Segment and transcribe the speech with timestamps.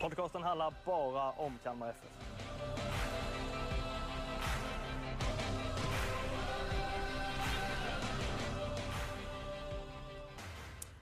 [0.00, 2.24] Podcasten handlar bara om Kalmar FF.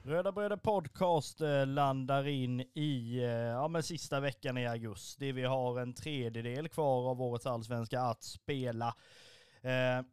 [0.04, 5.32] Röda Bröder Podcast eh, landar in i eh, ja, men sista veckan i augusti.
[5.32, 8.94] Vi har en tredjedel kvar av årets allsvenska att spela.
[9.60, 10.04] Eh,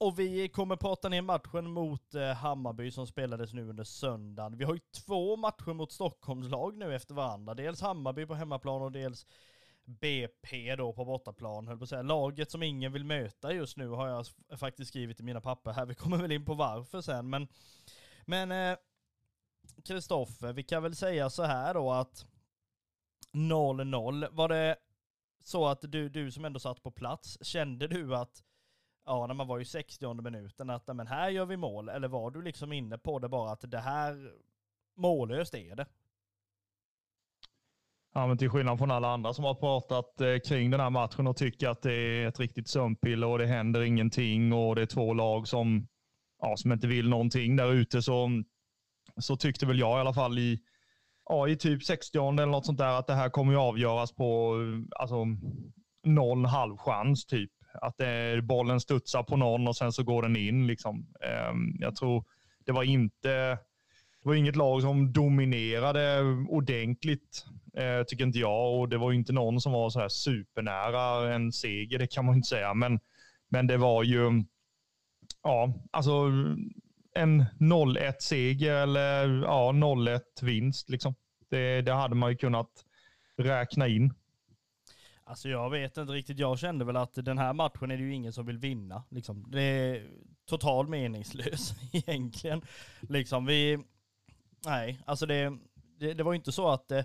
[0.00, 4.58] och vi kommer prata ner matchen mot eh, Hammarby som spelades nu under söndagen.
[4.58, 7.54] Vi har ju två matcher mot Stockholmslag nu efter varandra.
[7.54, 9.26] Dels Hammarby på hemmaplan och dels
[9.84, 12.02] BP då på bortaplan, höll på att säga.
[12.02, 14.26] Laget som ingen vill möta just nu har jag
[14.58, 15.86] faktiskt skrivit i mina papper här.
[15.86, 17.48] Vi kommer väl in på varför sen, men
[18.24, 18.78] men eh,
[19.84, 22.26] Kristoffer, vi kan väl säga så här då att
[23.32, 24.76] 0-0, var det
[25.44, 28.42] så att du, du som ändå satt på plats, kände du att,
[29.10, 32.30] ja när man var i 60 minuten, att men här gör vi mål, eller var
[32.30, 34.32] du liksom inne på det bara att det här,
[34.96, 35.86] mållöst är det?
[38.14, 41.26] Ja, men till skillnad från alla andra som har pratat eh, kring den här matchen
[41.26, 44.86] och tycker att det är ett riktigt sömnpiller och det händer ingenting och det är
[44.86, 45.88] två lag som,
[46.42, 48.42] ja, som inte vill någonting där ute så,
[49.16, 50.60] så tyckte väl jag i alla fall i,
[51.24, 54.56] ja, i typ 60 eller något sånt där att det här kommer ju avgöras på
[54.62, 55.26] eh, alltså,
[56.04, 57.50] någon halv chans typ.
[57.74, 60.66] Att det, bollen studsar på någon och sen så går den in.
[60.66, 61.06] Liksom.
[61.20, 62.24] Ehm, jag tror
[62.66, 63.58] det var inte
[64.22, 67.44] det var inget lag som dominerade ordentligt,
[67.76, 68.80] eh, tycker inte jag.
[68.80, 72.34] Och det var inte någon som var så här supernära en seger, det kan man
[72.34, 72.74] ju inte säga.
[72.74, 73.00] Men,
[73.48, 74.44] men det var ju,
[75.42, 76.12] ja, alltså
[77.14, 80.88] en 0-1 seger eller ja, 0-1 vinst.
[80.88, 81.14] Liksom.
[81.50, 82.70] Det, det hade man ju kunnat
[83.36, 84.14] räkna in.
[85.30, 88.14] Alltså jag vet inte riktigt, jag kände väl att den här matchen är det ju
[88.14, 89.02] ingen som vill vinna.
[89.08, 89.50] Liksom.
[89.50, 90.10] Det är
[90.46, 92.62] totalt meningslös egentligen.
[93.00, 93.78] Liksom vi,
[94.66, 95.58] nej, alltså det,
[95.98, 97.04] det, det var ju inte så att det,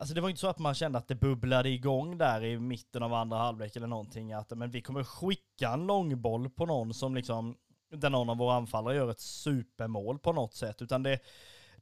[0.00, 3.02] Alltså det var inte så att man kände att det bubblade igång där i mitten
[3.02, 4.32] av andra halvlek eller någonting.
[4.32, 7.56] Att men vi kommer skicka en långboll på någon som liksom,
[7.90, 10.82] där någon av våra anfallare gör ett supermål på något sätt.
[10.82, 11.18] Utan det,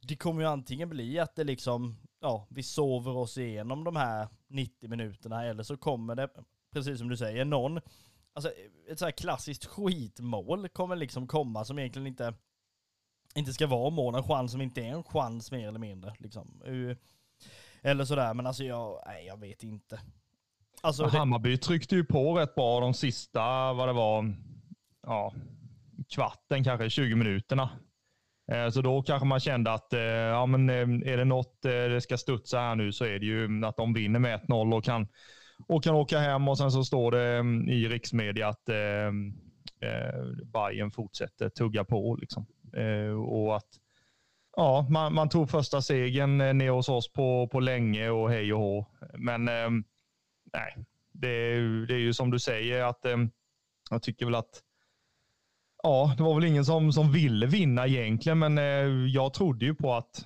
[0.01, 4.27] det kommer ju antingen bli att det liksom, ja, vi sover oss igenom de här
[4.47, 6.29] 90 minuterna eller så kommer det,
[6.71, 7.79] precis som du säger, någon,
[8.33, 8.51] alltså
[8.89, 12.33] ett så här klassiskt skitmål kommer liksom komma som egentligen inte,
[13.35, 16.61] inte ska vara mål, en chans som inte är en chans mer eller mindre liksom.
[17.81, 20.01] Eller sådär, men alltså jag, nej jag vet inte.
[20.81, 24.33] Alltså, det, Hammarby tryckte ju på rätt bra de sista, vad det var,
[25.01, 25.33] ja,
[26.09, 27.69] kvarten kanske, 20 minuterna.
[28.51, 32.01] Eh, så då kanske man kände att eh, ja, men eh, är det något det
[32.01, 35.07] ska studsa här nu så är det ju att de vinner med 1-0 och kan,
[35.67, 39.11] och kan åka hem och sen så står det mm, i riksmedia att eh,
[40.53, 42.15] Bayern fortsätter tugga på.
[42.15, 42.45] Liksom.
[42.77, 43.67] Eh, och att
[44.55, 48.59] ja, man, man tog första segern ner hos oss på, på länge och hej och
[48.59, 48.85] hå.
[49.17, 49.69] Men eh,
[50.53, 53.17] nej, det är, ju- det är ju som du säger att eh,
[53.89, 54.61] jag tycker väl att
[55.83, 59.75] ja, det var väl ingen som, som ville vinna egentligen, men eh, jag trodde ju
[59.75, 60.25] på att,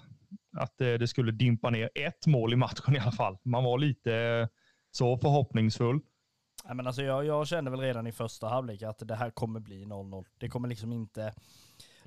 [0.58, 3.38] att eh, det skulle dimpa ner ett mål i matchen i alla fall.
[3.44, 4.48] Man var lite eh,
[4.92, 6.00] så förhoppningsfull.
[6.68, 9.60] Ja, men alltså jag, jag kände väl redan i första halvlek att det här kommer
[9.60, 10.26] bli 0-0.
[10.38, 11.34] Det kommer liksom inte,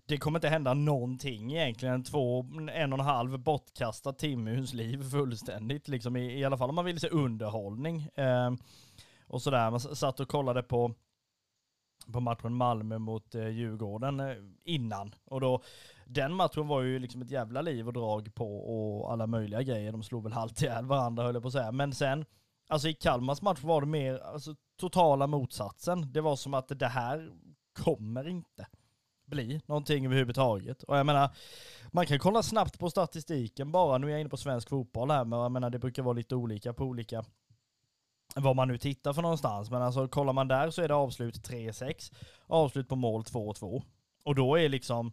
[0.06, 2.04] det kommer inte hända någonting egentligen.
[2.04, 5.88] Två, en och en halv bortkastad timme liv fullständigt.
[5.88, 8.08] Liksom i, I alla fall om man vill se underhållning.
[8.14, 8.50] Eh,
[9.26, 10.94] och sådär, man satt och kollade på
[12.12, 15.14] på matchen Malmö mot eh, Djurgården eh, innan.
[15.24, 15.62] Och då,
[16.06, 19.92] den matchen var ju liksom ett jävla liv och drag på och alla möjliga grejer.
[19.92, 21.72] De slog väl halvt ihjäl varandra höll jag på att säga.
[21.72, 22.24] Men sen,
[22.68, 26.12] alltså i Kalmars match var det mer alltså, totala motsatsen.
[26.12, 27.30] Det var som att det här
[27.72, 28.66] kommer inte
[29.30, 30.82] bli någonting överhuvudtaget.
[30.82, 31.30] Och jag menar,
[31.92, 33.98] man kan kolla snabbt på statistiken bara.
[33.98, 36.34] Nu är jag inne på svensk fotboll här, men jag menar det brukar vara lite
[36.34, 37.24] olika på olika
[38.34, 39.70] vad man nu tittar för någonstans.
[39.70, 42.12] Men alltså kollar man där så är det avslut 3-6,
[42.46, 43.82] avslut på mål 2-2.
[44.22, 45.12] Och då är liksom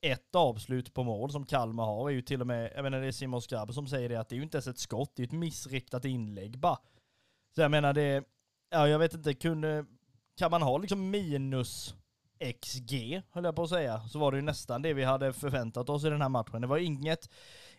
[0.00, 3.06] ett avslut på mål som Kalmar har är ju till och med, jag menar det
[3.06, 5.22] är Simon Skrabb som säger det, att det är ju inte ens ett skott, det
[5.22, 6.78] är ju ett missriktat inlägg bara.
[7.54, 8.24] Så jag menar det,
[8.70, 9.84] ja jag vet inte, kunde,
[10.36, 11.94] kan man ha liksom minus
[12.60, 15.88] XG, höll jag på att säga, så var det ju nästan det vi hade förväntat
[15.88, 16.60] oss i den här matchen.
[16.60, 17.30] Det var inget,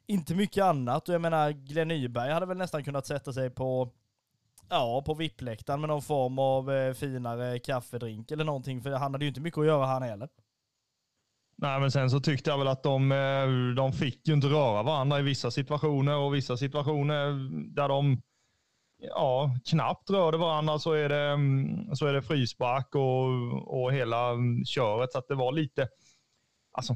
[0.06, 1.10] inte mycket annat.
[1.10, 3.90] Och jag menar, Glenn Nyberg hade väl nästan kunnat sätta sig på
[4.70, 9.26] Ja, på VIP-läktaren med någon form av eh, finare kaffedrink eller någonting, för han hade
[9.26, 10.30] ju inte mycket att göra han heller.
[11.56, 14.84] Nej, men sen så tyckte jag väl att de, eh, de fick ju inte röra
[14.84, 18.22] varandra i vissa situationer och vissa situationer där de
[19.02, 24.30] ja, knappt rörde varandra så är det, mm, så är det frispark och, och hela
[24.30, 25.12] mm, köret.
[25.12, 25.88] Så att det var lite,
[26.72, 26.96] alltså,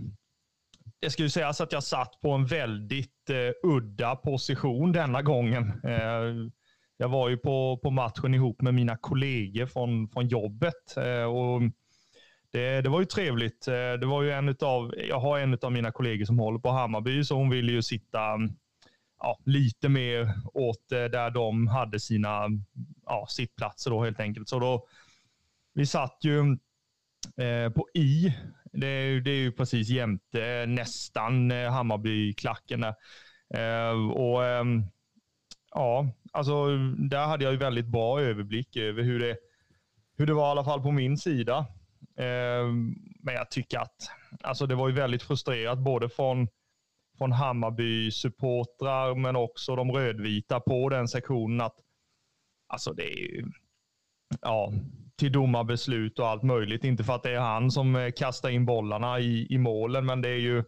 [1.00, 5.81] det ska ju sägas att jag satt på en väldigt eh, udda position denna gången.
[5.83, 6.51] Eh,
[6.97, 10.97] jag var ju på, på matchen ihop med mina kollegor från, från jobbet.
[10.97, 11.62] Eh, och
[12.51, 13.68] det, det var ju trevligt.
[13.68, 16.69] Eh, det var ju en utav, jag har en av mina kollegor som håller på
[16.69, 18.19] Hammarby, så hon ville ju sitta
[19.19, 22.47] ja, lite mer åt eh, där de hade sina
[23.06, 24.50] ja, sittplatser då helt enkelt.
[24.50, 24.88] Så då,
[25.74, 26.39] vi satt ju
[27.38, 28.36] eh, på I.
[28.71, 31.74] Det är, det är ju precis jämte nästan Hammarbyklacken.
[31.74, 32.95] Hammarby-klacken där.
[33.53, 34.65] Eh, och eh,
[35.71, 36.78] ja, alltså
[37.10, 39.38] där hade jag ju väldigt bra överblick över hur det,
[40.18, 41.58] hur det var i alla fall på min sida.
[42.18, 42.68] Eh,
[43.20, 44.10] men jag tycker att
[44.42, 46.48] alltså det var ju väldigt frustrerat både från
[47.18, 51.62] från Hammarby-supportrar, men också de rödvita på den sektionen.
[51.62, 51.76] att
[52.68, 53.52] Alltså det är ju,
[54.42, 54.74] ja,
[55.18, 56.84] till domarbeslut och allt möjligt.
[56.84, 60.22] Inte för att det är han som eh, kastar in bollarna i, i målen, men
[60.22, 60.64] det är ju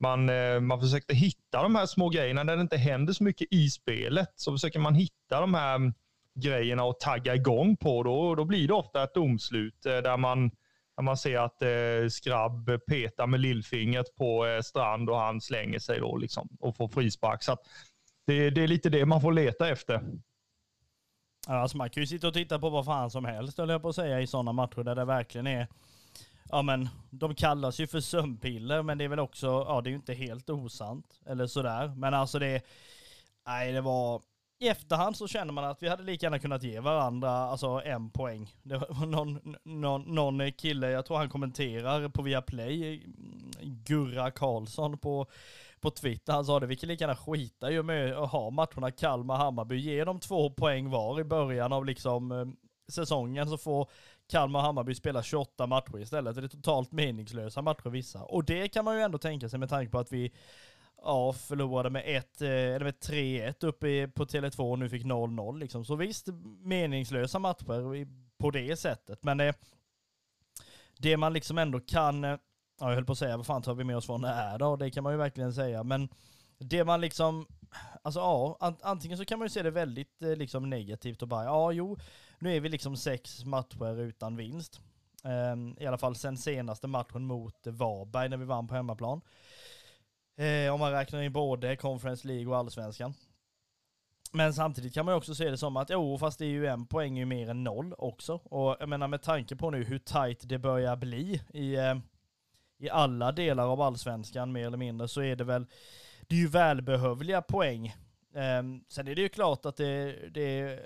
[0.00, 3.48] man, eh, man försökte hitta de här små grejerna när det inte händer så mycket
[3.50, 4.32] i spelet.
[4.36, 5.94] Så försöker man hitta de här mm,
[6.34, 8.02] grejerna och tagga igång på.
[8.02, 10.50] Då, då blir det ofta ett domslut eh, där man
[10.96, 15.78] där man ser att eh, Skrabb petar med lillfingret på eh, Strand och han slänger
[15.78, 17.42] sig då liksom och får frispark.
[17.42, 17.56] Så
[18.26, 20.02] det, det, är lite det man får leta efter.
[21.46, 23.88] Alltså man kan ju sitta och titta på vad fan som helst, höll jag på
[23.88, 25.68] att säga, i sådana matcher där det verkligen är
[26.52, 29.90] Ja men, de kallas ju för sömnpiller, men det är väl också, ja det är
[29.90, 31.88] ju inte helt osant, eller sådär.
[31.96, 32.62] Men alltså det,
[33.46, 34.22] nej det var,
[34.58, 38.10] i efterhand så känner man att vi hade lika gärna kunnat ge varandra alltså en
[38.10, 38.54] poäng.
[38.62, 43.02] Det var någon, någon, någon kille, jag tror han kommenterar på Viaplay,
[43.62, 45.26] Gurra Karlsson på,
[45.80, 48.90] på Twitter, han sa det, vi kan lika gärna skita ju med att ha matcherna
[48.90, 52.46] Kalmar-Hammarby, ge dem två poäng var i början av liksom eh,
[52.92, 53.88] säsongen så får
[54.30, 56.36] Kalmar och Hammarby spelar 28 matcher istället.
[56.36, 58.22] Det är totalt meningslösa matcher vissa.
[58.22, 60.32] Och det kan man ju ändå tänka sig med tanke på att vi
[61.02, 65.58] ja, förlorade med 1, eh, eller med 3-1 uppe på Tele2 och nu fick 0-0
[65.58, 65.84] liksom.
[65.84, 66.28] Så visst,
[66.62, 68.06] meningslösa matcher
[68.38, 69.24] på det sättet.
[69.24, 69.54] Men det,
[70.98, 72.30] det man liksom ändå kan, eh,
[72.80, 74.58] ja, jag höll på att säga, vad fan tar vi med oss från det här
[74.58, 74.76] då?
[74.76, 75.82] Det kan man ju verkligen säga.
[75.82, 76.08] Men
[76.58, 77.46] det man liksom,
[78.02, 81.44] alltså ja, antingen så kan man ju se det väldigt eh, liksom negativt och bara,
[81.44, 81.96] ja jo,
[82.40, 84.80] nu är vi liksom sex matcher utan vinst.
[85.24, 89.20] Ehm, I alla fall sen senaste matchen mot Varberg när vi vann på hemmaplan.
[90.36, 93.14] Ehm, om man räknar in både Conference League och Allsvenskan.
[94.32, 96.66] Men samtidigt kan man ju också se det som att jo, fast det är ju
[96.66, 98.34] en poäng ju mer än noll också.
[98.34, 102.02] Och jag menar med tanke på nu hur tight det börjar bli i, ehm,
[102.78, 105.66] i alla delar av allsvenskan mer eller mindre så är det väl,
[106.20, 107.96] det är ju välbehövliga poäng.
[108.88, 110.78] Sen är det ju klart att det, det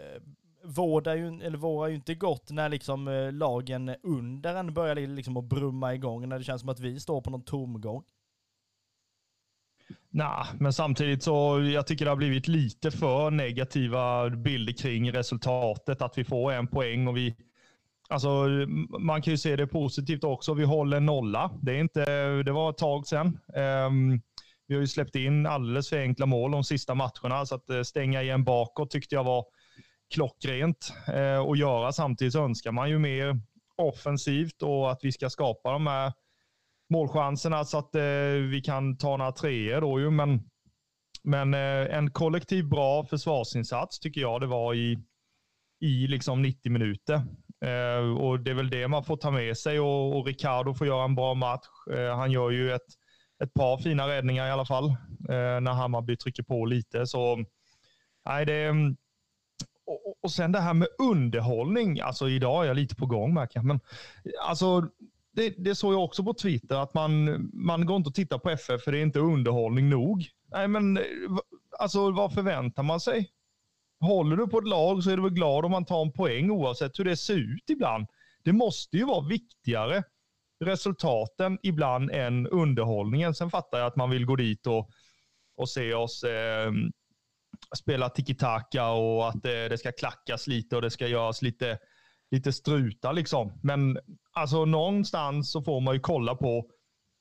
[0.64, 5.36] vårdar ju, eller vårar ju inte gott när liksom eh, lagen under en börjar liksom
[5.36, 8.04] att brumma igång, när det känns som att vi står på någon tomgång.
[10.10, 16.02] Nej, men samtidigt så jag tycker det har blivit lite för negativa bilder kring resultatet.
[16.02, 17.36] Att vi får en poäng och vi
[18.08, 18.48] Alltså,
[18.98, 20.54] man kan ju se det positivt också.
[20.54, 21.50] Vi håller nolla.
[21.62, 22.04] Det, är inte,
[22.42, 23.38] det var ett tag sedan.
[23.54, 24.22] Um,
[24.66, 27.82] vi har ju släppt in alldeles för enkla mål de sista matcherna, så att eh,
[27.82, 29.44] stänga igen bakåt tyckte jag var
[30.14, 31.92] klockrent eh, att göra.
[31.92, 33.40] Samtidigt önskar man ju mer
[33.76, 36.12] offensivt och att vi ska skapa de här
[36.90, 38.02] målchanserna så att eh,
[38.50, 40.10] vi kan ta några treor då ju.
[40.10, 40.50] Men,
[41.22, 44.98] men eh, en kollektiv bra försvarsinsats tycker jag det var i,
[45.80, 47.14] i liksom 90 minuter.
[47.64, 50.86] Eh, och Det är väl det man får ta med sig och, och Ricardo får
[50.86, 51.66] göra en bra match.
[51.92, 52.86] Eh, han gör ju ett,
[53.44, 54.84] ett par fina räddningar i alla fall
[55.28, 57.06] eh, när Hammarby trycker på lite.
[57.06, 57.44] Så
[58.24, 58.72] nej, det
[60.24, 62.00] och, sen det här med underhållning.
[62.00, 63.64] Alltså idag är jag lite på gång märker jag.
[63.64, 63.80] Men
[64.40, 64.88] alltså
[65.32, 68.50] det, det såg jag också på Twitter, att man, man går inte och tittar på
[68.50, 70.28] FF för det är inte underhållning nog.
[70.50, 70.98] Nej, men
[71.78, 73.30] alltså vad förväntar man sig?
[74.00, 76.50] Håller du på ett lag så är du väl glad om man tar en poäng
[76.50, 78.06] oavsett hur det ser ut ibland.
[78.44, 80.02] Det måste ju vara viktigare
[80.64, 83.34] resultaten ibland än underhållningen.
[83.34, 84.90] Sen fattar jag att man vill gå dit och,
[85.56, 86.72] och se oss eh,
[87.76, 91.78] spela tiki-taka och att det, det, ska klackas lite och det ska göras lite,
[92.30, 93.60] lite struta liksom.
[93.62, 93.98] Men
[94.32, 96.70] alltså någonstans så får man ju kolla på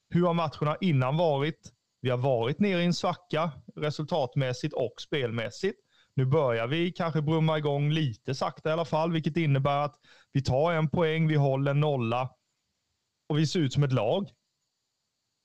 [0.09, 1.71] hur har matcherna innan varit?
[2.01, 5.79] Vi har varit nere i en svacka resultatmässigt och spelmässigt.
[6.15, 9.95] Nu börjar vi kanske brumma igång lite sakta i alla fall, vilket innebär att
[10.31, 12.29] vi tar en poäng, vi håller en nolla
[13.29, 14.29] och vi ser ut som ett lag.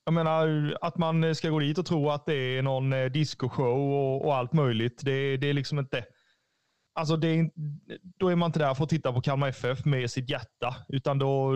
[0.05, 3.93] Jag menar, att man ska gå dit och tro att det är någon eh, discoshow
[3.93, 5.01] och, och allt möjligt.
[5.05, 6.05] Det, det är liksom inte...
[6.95, 7.49] Alltså det är,
[8.17, 11.19] då är man inte där för att titta på Kalmar FF med sitt hjärta, utan
[11.19, 11.53] då,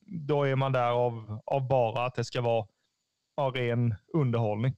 [0.00, 2.66] då är man där av, av bara att det ska vara
[3.36, 4.76] av ren underhållning.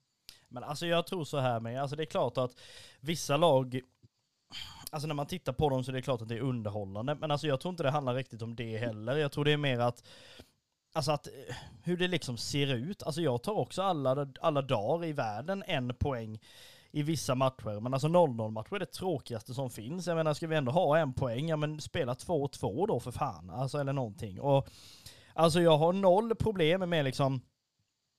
[0.49, 2.61] Men alltså jag tror så här med, alltså det är klart att
[3.01, 3.81] vissa lag,
[4.91, 7.31] alltså när man tittar på dem så är det klart att det är underhållande, men
[7.31, 9.17] alltså jag tror inte det handlar riktigt om det heller.
[9.17, 10.09] Jag tror det är mer att
[10.97, 13.03] Alltså att eh, hur det liksom ser ut.
[13.03, 16.38] Alltså jag tar också alla, alla dagar i världen en poäng
[16.91, 17.81] i vissa matcher.
[17.81, 20.07] Men alltså 0-0 matcher är det tråkigaste som finns.
[20.07, 23.50] Jag menar, ska vi ändå ha en poäng, ja men spela 2-2 då för fan.
[23.50, 24.41] Alltså eller någonting.
[24.41, 24.69] Och
[25.35, 27.41] alltså jag har noll problem med liksom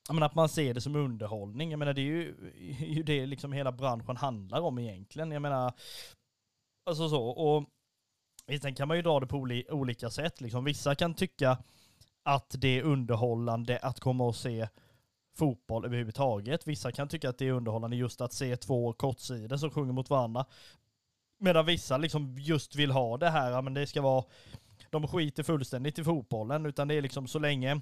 [0.07, 1.71] jag menar, att man ser det som underhållning.
[1.71, 2.35] Jag menar det är ju,
[2.79, 5.31] ju det liksom hela branschen handlar om egentligen.
[5.31, 5.73] Jag menar,
[6.89, 7.23] alltså så.
[7.23, 7.65] Och
[8.61, 9.37] sen kan man ju dra det på
[9.69, 10.41] olika sätt.
[10.41, 10.63] Liksom.
[10.63, 11.57] Vissa kan tycka
[12.27, 14.67] att det är underhållande att komma och se
[15.37, 16.67] fotboll överhuvudtaget.
[16.67, 20.09] Vissa kan tycka att det är underhållande just att se två kortsidor som sjunger mot
[20.09, 20.45] varandra.
[21.39, 24.23] Medan vissa liksom just vill ha det här, men det ska vara,
[24.89, 27.81] de skiter fullständigt i fotbollen, utan det är liksom så länge,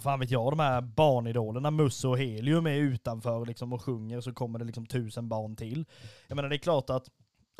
[0.00, 4.32] fan vet jag, de här barnidolerna Musse och Helium är utanför liksom och sjunger så
[4.32, 5.84] kommer det liksom tusen barn till.
[6.28, 7.10] Jag menar det är klart att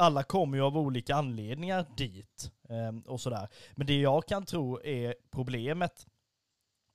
[0.02, 3.48] alla kommer ju av olika anledningar dit ehm, och sådär.
[3.74, 6.06] Men det jag kan tro är problemet,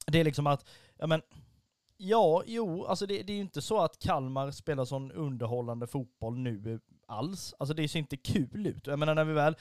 [0.07, 1.21] det är liksom att, ja men,
[1.97, 6.37] ja, jo, alltså det, det är ju inte så att Kalmar spelar sån underhållande fotboll
[6.37, 7.53] nu alls.
[7.59, 8.87] Alltså det ser inte kul ut.
[8.87, 9.55] Jag menar när vi väl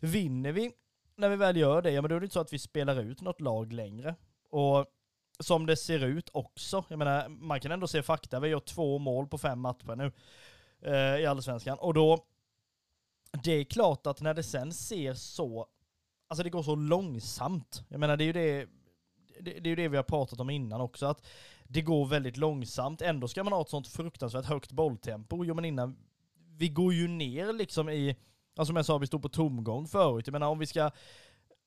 [0.00, 0.72] vinner vi,
[1.16, 3.00] när vi väl gör det, ja men då är det inte så att vi spelar
[3.00, 4.14] ut något lag längre.
[4.50, 4.86] Och
[5.38, 8.98] som det ser ut också, jag menar man kan ändå se fakta, vi gör två
[8.98, 10.12] mål på fem matcher nu
[10.82, 11.78] eh, i Allsvenskan.
[11.78, 12.24] Och då
[13.42, 15.66] det är klart att när det sen ser så,
[16.28, 17.84] alltså det går så långsamt.
[17.88, 18.66] Jag menar det är ju det,
[19.40, 21.26] det, det är ju det vi har pratat om innan också, att
[21.64, 23.02] det går väldigt långsamt.
[23.02, 25.44] Ändå ska man ha ett sånt fruktansvärt högt bolltempo.
[25.44, 25.96] Jo men innan,
[26.56, 28.16] vi går ju ner liksom i,
[28.56, 30.26] alltså som jag sa, vi stod på tomgång förut.
[30.26, 30.90] Jag menar om vi ska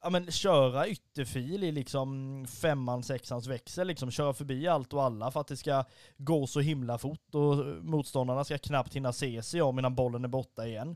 [0.02, 5.32] ja, men, köra ytterfil i liksom femman, sexans växel, liksom köra förbi allt och alla
[5.32, 5.84] för att det ska
[6.18, 10.28] gå så himla fort och motståndarna ska knappt hinna se sig om innan bollen är
[10.28, 10.96] borta igen.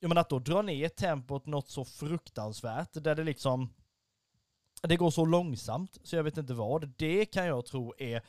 [0.00, 3.68] Jag menar att då dra ner tempot något så fruktansvärt där det liksom
[4.82, 6.88] det går så långsamt så jag vet inte vad.
[6.96, 8.22] Det kan jag tro är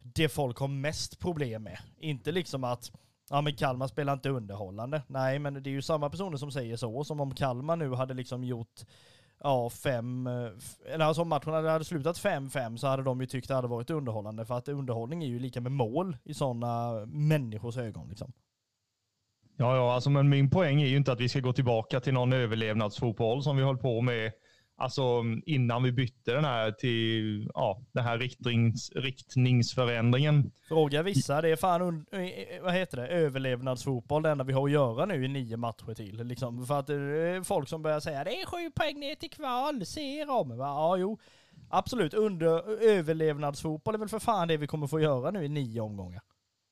[0.00, 1.78] det folk har mest problem med.
[1.98, 2.92] Inte liksom att
[3.30, 5.02] ja men Kalmar spelar inte underhållande.
[5.06, 8.14] Nej men det är ju samma personer som säger så, som om Kalmar nu hade
[8.14, 8.84] liksom gjort
[9.40, 10.50] ja, fem, eh,
[10.86, 13.90] eller alltså om matchen hade slutat 5-5 så hade de ju tyckt det hade varit
[13.90, 18.32] underhållande för att underhållning är ju lika med mål i sådana människors ögon liksom.
[19.60, 22.14] Ja, ja, alltså, men min poäng är ju inte att vi ska gå tillbaka till
[22.14, 24.32] någon överlevnadsfotboll som vi höll på med
[24.76, 30.52] alltså, innan vi bytte den här till ja, den här riktnings, riktningsförändringen.
[30.68, 34.64] Fråga vissa, det är fan eh, eh, vad heter det, överlevnadsfotboll det enda vi har
[34.64, 36.24] att göra nu i nio matcher till.
[36.24, 36.66] Liksom.
[36.66, 39.86] För att det är folk som börjar säga det är sju poäng ner till kval,
[39.86, 40.58] se dem.
[40.58, 41.18] Ja, jo.
[41.70, 45.80] Absolut, under överlevnadsfotboll är väl för fan det vi kommer få göra nu i nio
[45.80, 46.22] omgångar.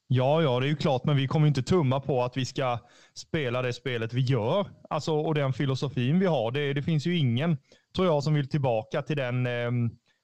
[0.09, 2.79] Ja, ja, det är ju klart, men vi kommer inte tumma på att vi ska
[3.15, 4.67] spela det spelet vi gör.
[4.91, 6.51] Alltså, och den filosofin vi har.
[6.51, 7.59] Det, det finns ju ingen,
[7.95, 9.71] tror jag, som vill tillbaka till den eh,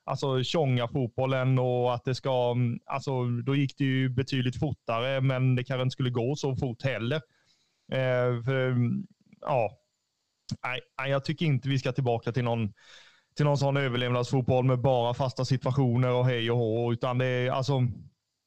[0.05, 5.21] alltså tjonga fotbollen och att det ska, mm, alltså då gick det ju betydligt fortare,
[5.21, 7.17] men det kanske inte skulle gå så fort heller.
[7.93, 9.07] Eh, för, mm,
[9.41, 9.79] ja,
[10.99, 12.73] nej, jag tycker inte vi ska tillbaka till någon
[13.37, 17.51] till någon sån överlevnadsfotboll med bara fasta situationer och hej och hå, utan det är
[17.51, 17.81] alltså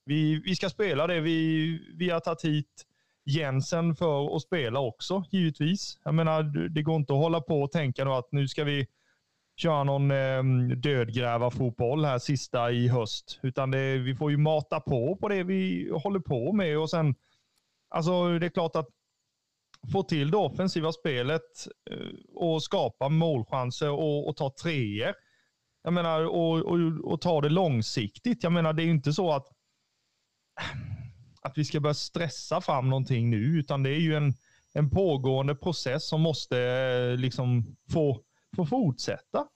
[0.06, 1.22] vi, vi ska spela det.
[1.22, 2.86] Vi, vi har tagit hit
[3.26, 6.00] Jensen för att spela också, givetvis.
[6.04, 8.88] Jag menar, det går inte att hålla på och tänka att nu ska vi
[9.56, 10.44] köra någon eh,
[10.78, 13.40] dödgrävarfotboll här sista i höst.
[13.44, 17.16] Utan det, vi får ju mata på på det vi håller på med och sen,
[17.90, 18.90] alltså det är klart att
[19.92, 25.14] få till det offensiva spelet eh, och skapa målchanser och, och ta treor.
[25.84, 28.44] Jag menar, och, och, och ta det långsiktigt.
[28.44, 29.48] Jag menar, det är ju inte så att
[31.42, 34.34] att vi ska börja stressa fram någonting nu, utan det är ju en,
[34.74, 38.22] en pågående process som måste eh, liksom få,
[38.56, 39.48] få fortsätta.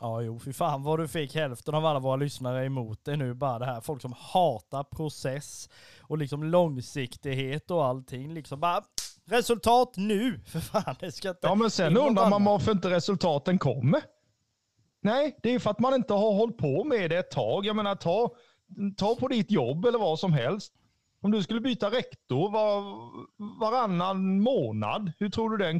[0.00, 3.34] Ja, jo, fy fan vad du fick hälften av alla våra lyssnare emot dig nu.
[3.34, 5.68] Bara det här, folk som hatar process
[6.00, 8.34] och liksom långsiktighet och allting.
[8.34, 8.82] Liksom bara
[9.24, 10.96] resultat nu, för fan.
[11.00, 11.40] Det ska inte...
[11.42, 14.02] Ja, men sen undrar man varför inte resultaten kommer.
[15.00, 17.66] Nej, det är för att man inte har hållit på med det ett tag.
[17.66, 18.34] Jag menar, ta
[18.96, 20.74] ta på ditt jobb eller vad som helst.
[21.20, 22.82] Om du skulle byta rektor var,
[23.60, 25.78] varannan månad, hur tror du den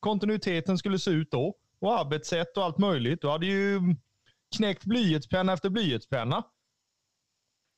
[0.00, 1.54] kontinuiteten skulle se ut då?
[1.80, 3.20] Och arbetssätt och allt möjligt.
[3.20, 3.80] Du hade ju
[4.56, 6.44] knäckt blyertspenna efter blyertspenna.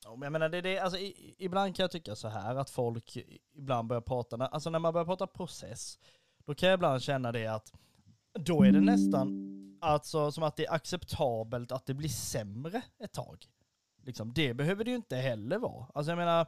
[0.05, 0.99] Jag menar, det, det, alltså,
[1.39, 3.19] ibland kan jag tycka så här att folk
[3.55, 5.99] ibland börjar prata, alltså när man börjar prata process,
[6.47, 7.73] då kan jag ibland känna det att
[8.39, 13.13] då är det nästan alltså som att det är acceptabelt att det blir sämre ett
[13.13, 13.47] tag.
[14.07, 15.87] Liksom, det behöver det ju inte heller vara.
[15.95, 16.47] Alltså jag menar,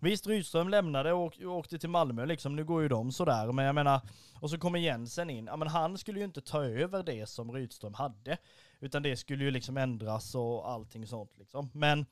[0.00, 3.74] visst Rydström lämnade och, åkte till Malmö liksom, nu går ju de sådär, men jag
[3.74, 4.00] menar,
[4.40, 7.52] och så kommer Jensen in, ja men han skulle ju inte ta över det som
[7.52, 8.38] Rydström hade,
[8.80, 11.70] utan det skulle ju liksom ändras och allting sånt liksom.
[11.74, 12.06] Men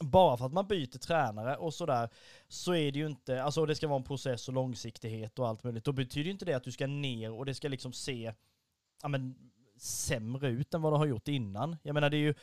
[0.00, 2.08] bara för att man byter tränare och sådär,
[2.48, 5.64] så är det ju inte, alltså det ska vara en process och långsiktighet och allt
[5.64, 8.32] möjligt, då betyder ju inte det att du ska ner och det ska liksom se,
[9.02, 11.76] ja men, sämre ut än vad det har gjort innan.
[11.82, 12.34] Jag menar det är ju,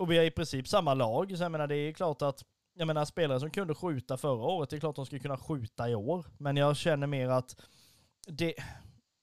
[0.00, 2.86] och vi är i princip samma lag, så jag menar det är klart att, jag
[2.86, 5.94] menar spelare som kunde skjuta förra året, det är klart de skulle kunna skjuta i
[5.94, 6.26] år.
[6.38, 7.60] Men jag känner mer att
[8.26, 8.54] det,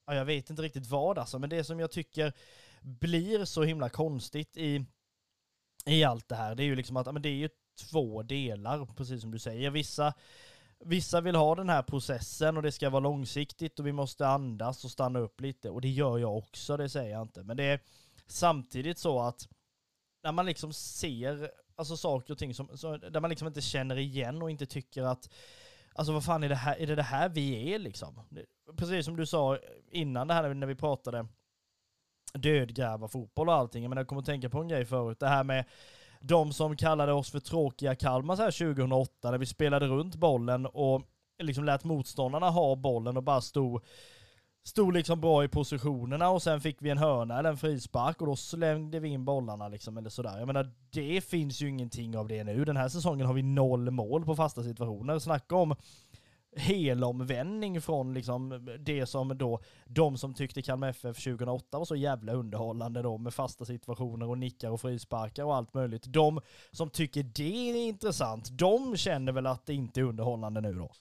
[0.08, 2.34] ja, jag vet inte riktigt vad alltså, men det som jag tycker
[2.82, 4.86] blir så himla konstigt i,
[5.86, 7.50] i allt det här, det är ju liksom att, ja, men det är ju
[7.92, 9.70] två delar, precis som du säger.
[9.70, 10.14] Vissa,
[10.80, 14.86] vissa vill ha den här processen och det ska vara långsiktigt och vi måste andas
[14.86, 15.70] och stanna upp lite.
[15.70, 17.44] Och det gör jag också, det säger jag inte.
[17.44, 17.80] Men det är
[18.28, 19.48] samtidigt så att
[20.28, 23.98] när man liksom ser alltså saker och ting som, så, där man liksom inte känner
[23.98, 25.30] igen och inte tycker att
[25.94, 28.20] Alltså vad fan är det här, är det det här vi är liksom?
[28.78, 29.58] Precis som du sa
[29.92, 31.28] innan det här när vi pratade
[32.34, 33.90] dödgräva fotboll och allting.
[33.90, 35.20] Men jag kommer att tänka på en grej förut.
[35.20, 35.66] Det här med
[36.22, 40.66] de som kallade oss för tråkiga Kalmar så här 2008 när vi spelade runt bollen
[40.66, 41.02] och
[41.40, 43.84] liksom lät motståndarna ha bollen och bara stod
[44.64, 48.28] stod liksom bra i positionerna och sen fick vi en hörna eller en frispark och
[48.28, 50.38] då slängde vi in bollarna liksom eller sådär.
[50.38, 52.66] Jag menar, det finns ju ingenting av det nu.
[52.66, 55.20] Den här säsongen har vi noll mål på fasta situationer.
[55.20, 55.76] Snacka om
[56.56, 62.34] helomvändning från liksom det som då, de som tyckte Kalmar FF 2008 var så jävla
[62.34, 66.04] underhållande då med fasta situationer och nickar och frisparkar och allt möjligt.
[66.08, 66.42] De
[66.72, 70.92] som tycker det är intressant, de känner väl att det inte är underhållande nu då?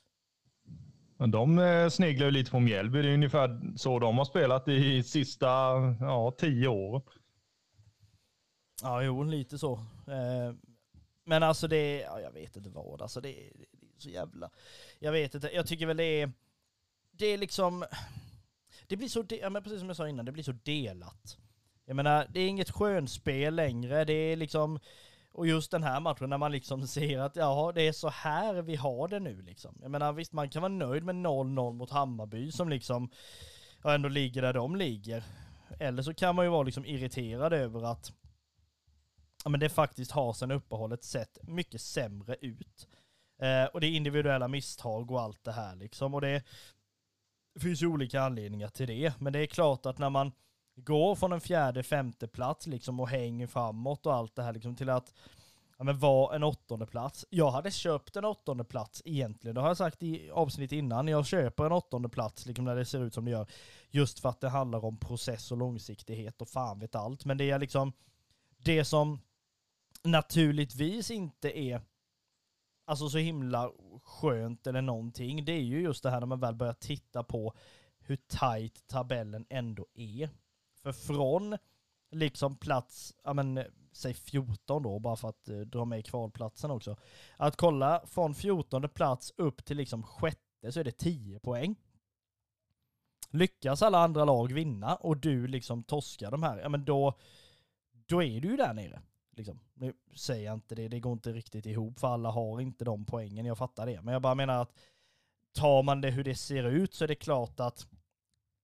[1.17, 3.03] Men de eh, sneglar ju lite på Mjällby.
[3.03, 5.47] Det är ungefär så de har spelat i sista
[6.01, 7.03] ja, tio år.
[8.83, 9.73] Ja, jo, lite så.
[10.07, 10.55] Eh,
[11.25, 13.53] men alltså det, ja, jag vet inte vad, alltså det, är
[13.99, 14.51] så jävla...
[14.99, 16.33] Jag vet inte, jag tycker väl det är...
[17.11, 17.85] Det är liksom...
[18.87, 21.39] Det blir så, ja, men precis som jag sa innan, det blir så delat.
[21.85, 24.79] Jag menar, det är inget skönspel längre, det är liksom...
[25.37, 28.63] Och just den här matchen när man liksom ser att ja, det är så här
[28.63, 29.79] vi har det nu liksom.
[29.83, 33.11] Jag menar visst, man kan vara nöjd med 0-0 mot Hammarby som liksom
[33.83, 35.25] ja, ändå ligger där de ligger.
[35.79, 38.13] Eller så kan man ju vara liksom irriterad över att
[39.45, 42.89] ja, men det faktiskt har sedan uppehållet sett mycket sämre ut.
[43.43, 46.15] Eh, och det är individuella misstag och allt det här liksom.
[46.15, 46.43] Och det
[47.61, 49.21] finns ju olika anledningar till det.
[49.21, 50.33] Men det är klart att när man
[50.77, 54.77] går från en fjärde, femte plats liksom och hänger framåt och allt det här liksom
[54.77, 55.15] till att
[55.79, 57.27] ja, men vara en åttonde plats.
[57.31, 59.55] Jag hade köpt en åttonde plats egentligen.
[59.55, 61.09] Det har jag sagt i avsnitt innan.
[61.09, 63.47] Jag köper en åttonde plats liksom när det ser ut som det gör.
[63.91, 67.25] Just för att det handlar om process och långsiktighet och fan vet allt.
[67.25, 67.93] Men det är liksom
[68.59, 69.21] det som
[70.03, 71.81] naturligtvis inte är
[72.87, 73.71] alltså så himla
[74.03, 77.55] skönt eller någonting, det är ju just det här när man väl börjar titta på
[77.99, 80.31] hur tight tabellen ändå är.
[80.87, 81.57] För från
[82.11, 86.97] liksom plats, ja men säg 14 då, bara för att eh, dra med kvalplatsen också.
[87.37, 91.77] Att kolla från 14 plats upp till liksom sjätte så är det 10 poäng.
[93.31, 97.19] Lyckas alla andra lag vinna och du liksom torskar de här, ja men då,
[98.07, 99.03] då är du ju där nere.
[99.31, 99.61] Liksom.
[99.75, 103.05] Nu säger jag inte det, det går inte riktigt ihop för alla har inte de
[103.05, 104.03] poängen, jag fattar det.
[104.03, 104.73] Men jag bara menar att
[105.53, 107.87] tar man det hur det ser ut så är det klart att,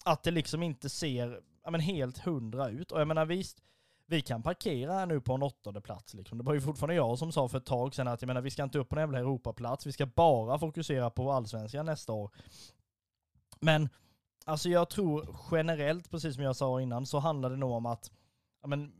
[0.04, 2.92] att det liksom inte ser ja, men helt hundra ut.
[2.92, 3.62] Och jag menar visst,
[4.06, 6.38] vi kan parkera här nu på en åttonde plats liksom.
[6.38, 8.50] Det var ju fortfarande jag som sa för ett tag sedan att jag menar vi
[8.50, 12.30] ska inte upp på en jävla Europaplats, vi ska bara fokusera på allsvenskan nästa år.
[13.60, 13.88] Men
[14.44, 18.10] alltså jag tror generellt, precis som jag sa innan, så handlar det nog om att
[18.62, 18.92] ja, men,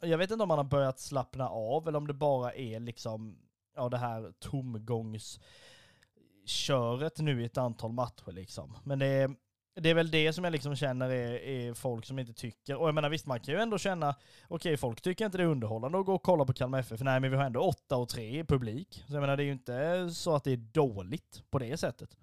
[0.00, 3.38] jag vet inte om man har börjat slappna av eller om det bara är liksom,
[3.76, 8.76] ja det här tomgångsköret nu i ett antal matcher liksom.
[8.84, 9.36] Men det är,
[9.80, 12.88] det är väl det som jag liksom känner är, är, folk som inte tycker, och
[12.88, 15.48] jag menar visst man kan ju ändå känna, okej okay, folk tycker inte det är
[15.48, 18.08] underhållande att gå och kolla på Kalmar FF, nej men vi har ändå 8 och
[18.08, 19.04] 3 i publik.
[19.08, 22.16] Så jag menar det är ju inte så att det är dåligt på det sättet.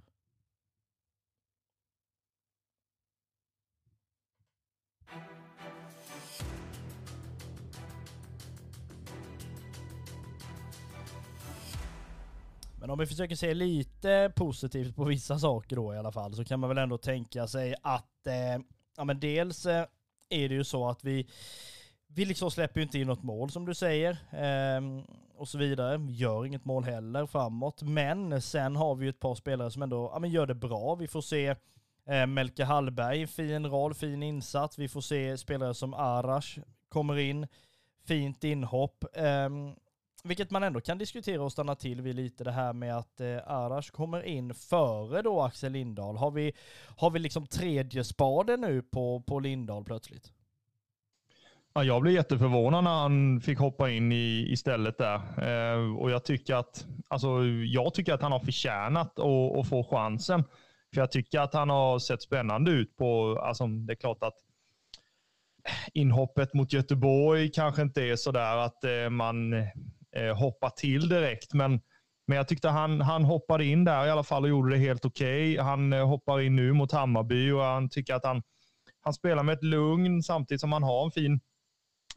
[12.83, 16.45] Men om vi försöker se lite positivt på vissa saker då i alla fall så
[16.45, 18.63] kan man väl ändå tänka sig att eh,
[18.97, 19.85] ja men dels eh,
[20.29, 21.27] är det ju så att vi
[22.07, 24.81] vi liksom släpper ju inte in något mål som du säger eh,
[25.37, 26.07] och så vidare.
[26.09, 27.81] Gör inget mål heller framåt.
[27.81, 30.95] Men sen har vi ju ett par spelare som ändå ja, men gör det bra.
[30.95, 31.55] Vi får se
[32.05, 34.79] eh, Melke Hallberg, fin roll, fin insats.
[34.79, 37.47] Vi får se spelare som Arash kommer in,
[38.05, 39.05] fint inhopp.
[39.13, 39.49] Eh,
[40.23, 43.37] vilket man ändå kan diskutera och stanna till vid lite det här med att eh,
[43.47, 46.17] Arash kommer in före då Axel Lindahl.
[46.17, 46.53] Har vi,
[46.97, 50.31] har vi liksom tredje spaden nu på, på Lindahl plötsligt?
[51.73, 55.15] Ja, jag blev jätteförvånad när han fick hoppa in i, istället där.
[55.15, 57.27] Eh, och jag tycker att, alltså,
[57.65, 60.43] jag tycker att han har förtjänat att, att få chansen.
[60.93, 64.37] För jag tycker att han har sett spännande ut på, alltså det är klart att
[65.93, 69.53] inhoppet mot Göteborg kanske inte är sådär att eh, man
[70.15, 71.81] eh, hoppa till direkt, men,
[72.27, 75.05] men jag tyckte han, han hoppade in där i alla fall och gjorde det helt
[75.05, 75.53] okej.
[75.53, 75.63] Okay.
[75.63, 78.43] Han eh, hoppar in nu mot Hammarby och han tycker att han,
[79.01, 81.39] han spelar med ett lugn samtidigt som han har en fin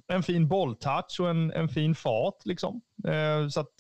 [0.09, 2.45] en fin bolltouch och en, en fin fart.
[2.45, 2.81] Liksom.
[3.09, 3.75] Eh, så att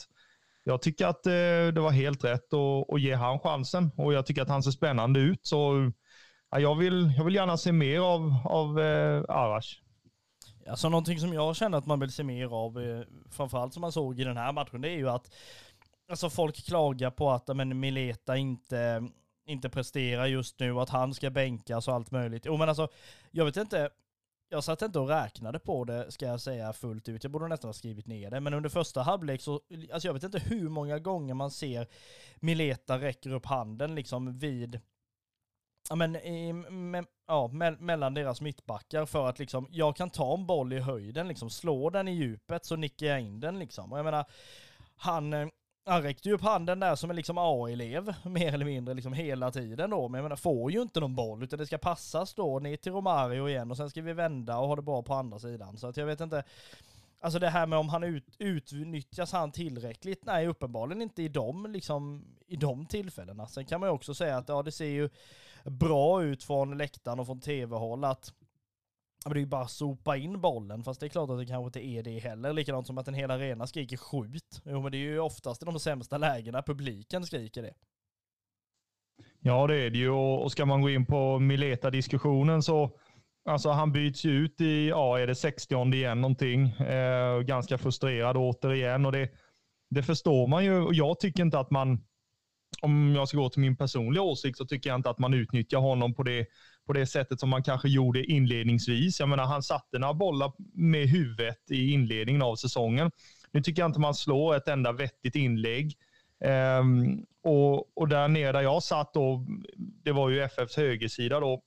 [0.64, 1.32] jag tycker att eh,
[1.74, 4.70] det var helt rätt att, att ge han chansen och jag tycker att han ser
[4.70, 5.40] spännande ut.
[5.42, 5.92] Så
[6.50, 9.80] ja, jag, vill, jag vill gärna se mer av, av eh, Arash.
[10.68, 13.00] Alltså någonting som jag känner att man vill se mer av, eh,
[13.30, 15.34] framförallt som man såg i den här matchen, det är ju att
[16.10, 19.08] alltså folk klagar på att men, Mileta inte,
[19.46, 22.42] inte presterar just nu, att han ska bänkas och allt möjligt.
[22.46, 22.88] Jo men alltså,
[23.30, 23.90] jag vet inte,
[24.48, 27.24] jag satt inte och räknade på det, ska jag säga fullt ut.
[27.24, 28.40] Jag borde nästan ha skrivit ner det.
[28.40, 29.60] Men under första halvlek så,
[29.92, 31.86] alltså jag vet inte hur många gånger man ser
[32.36, 34.80] Mileta räcker upp handen liksom vid,
[35.88, 40.34] ja men, i, me, ja, me, mellan deras mittbackar för att liksom, jag kan ta
[40.34, 43.92] en boll i höjden, liksom slå den i djupet så nickar jag in den liksom.
[43.92, 44.24] Och jag menar,
[44.96, 45.48] han, eh,
[45.86, 49.50] han räckte ju upp handen där som en liksom A-elev, mer eller mindre liksom hela
[49.50, 50.08] tiden då.
[50.08, 52.92] Men jag menar, får ju inte någon boll, utan det ska passas då ner till
[52.92, 55.76] Romario igen och sen ska vi vända och ha det bra på andra sidan.
[55.76, 56.44] Så att jag vet inte,
[57.20, 60.24] alltså det här med om han ut, utnyttjas han tillräckligt?
[60.24, 63.46] Nej, uppenbarligen inte i de, liksom, i de tillfällena.
[63.46, 65.08] Sen kan man ju också säga att ja, det ser ju
[65.70, 68.32] bra ut från läktaren och från tv-håll att
[69.24, 71.46] men det är ju bara att sopa in bollen, fast det är klart att det
[71.46, 72.52] kanske inte är det heller.
[72.52, 74.62] Likadant som att en hel arena skriker skjut.
[74.64, 77.74] Jo, men det är ju oftast i de sämsta lägena publiken skriker det.
[79.40, 80.10] Ja, det är det ju.
[80.10, 82.98] Och ska man gå in på Mileta-diskussionen så
[83.46, 86.68] Alltså han byts ju ut i, ja är det 60 igen någonting.
[86.68, 89.30] Eh, ganska frustrerad återigen och det,
[89.90, 90.80] det förstår man ju.
[90.80, 92.04] Och jag tycker inte att man,
[92.86, 95.78] om jag ska gå till min personliga åsikt, så tycker jag inte att man utnyttjar
[95.78, 96.46] honom på det
[96.86, 99.20] på det sättet som man kanske gjorde inledningsvis.
[99.20, 103.10] Jag menar, han satte några bollar med huvudet i inledningen av säsongen.
[103.52, 105.96] Nu tycker jag inte man slår ett enda vettigt inlägg.
[106.80, 109.46] Um, och, och där nere där jag satt då,
[109.76, 111.62] det var ju FFs högersida då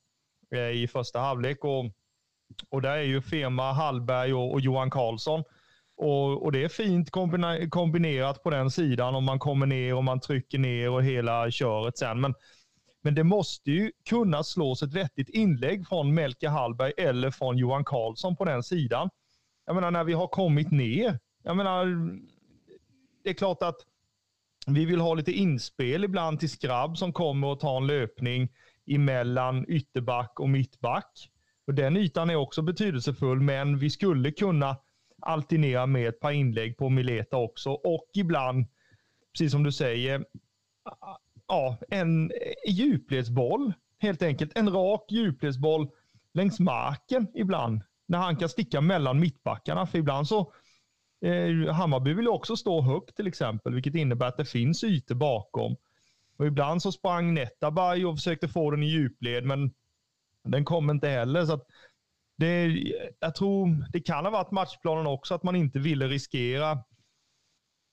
[0.56, 1.64] eh, i första halvlek.
[1.64, 1.86] Och,
[2.70, 5.44] och där är ju Fema, Hallberg och, och Johan Karlsson.
[6.02, 7.12] Och, och, det är fint
[7.70, 11.98] kombinerat på den sidan om man kommer ner och man trycker ner och hela köret
[11.98, 12.22] sen.
[12.22, 12.34] Men
[13.02, 17.84] men det måste ju kunna slås ett vettigt inlägg från Melke Hallberg eller från Johan
[17.84, 19.10] Karlsson på den sidan.
[19.66, 21.20] Jag menar när vi har kommit ner.
[21.44, 21.86] Jag menar,
[23.24, 23.78] det är klart att
[24.68, 28.50] vi vill ha lite inspel ibland till Skrabb som kommer och tar en löpning
[28.88, 31.30] emellan ytterback och mittback.
[31.68, 34.78] Och den ytan är också betydelsefull, men vi skulle kunna
[35.22, 38.66] alternera med ett par inlägg på Mileta också och ibland,
[39.34, 40.26] precis som du säger,
[41.48, 42.32] ja, en
[42.68, 44.52] djupledsboll helt enkelt.
[44.58, 45.90] En rak djupledsboll
[46.34, 47.82] längs marken ibland.
[48.06, 49.88] När han kan sticka mellan mittbackarna.
[49.88, 50.54] För ibland så
[51.26, 55.76] eh, Hammarby vill också stå högt till exempel, vilket innebär att det finns ytor bakom.
[56.38, 59.74] Och ibland så sprang Netabay och försökte få den i djupled, men
[60.44, 61.46] den kom inte heller.
[61.46, 61.60] Så
[62.40, 62.84] det,
[63.20, 66.84] jag tror det kan ha varit matchplanen också, att man inte ville riskera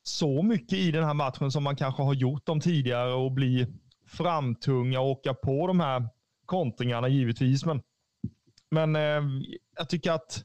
[0.03, 3.67] så mycket i den här matchen som man kanske har gjort de tidigare och bli
[4.07, 6.09] framtunga och åka på de här
[6.47, 7.65] kontringarna givetvis.
[7.65, 7.83] Men,
[8.71, 9.23] men eh,
[9.79, 10.43] jag tycker att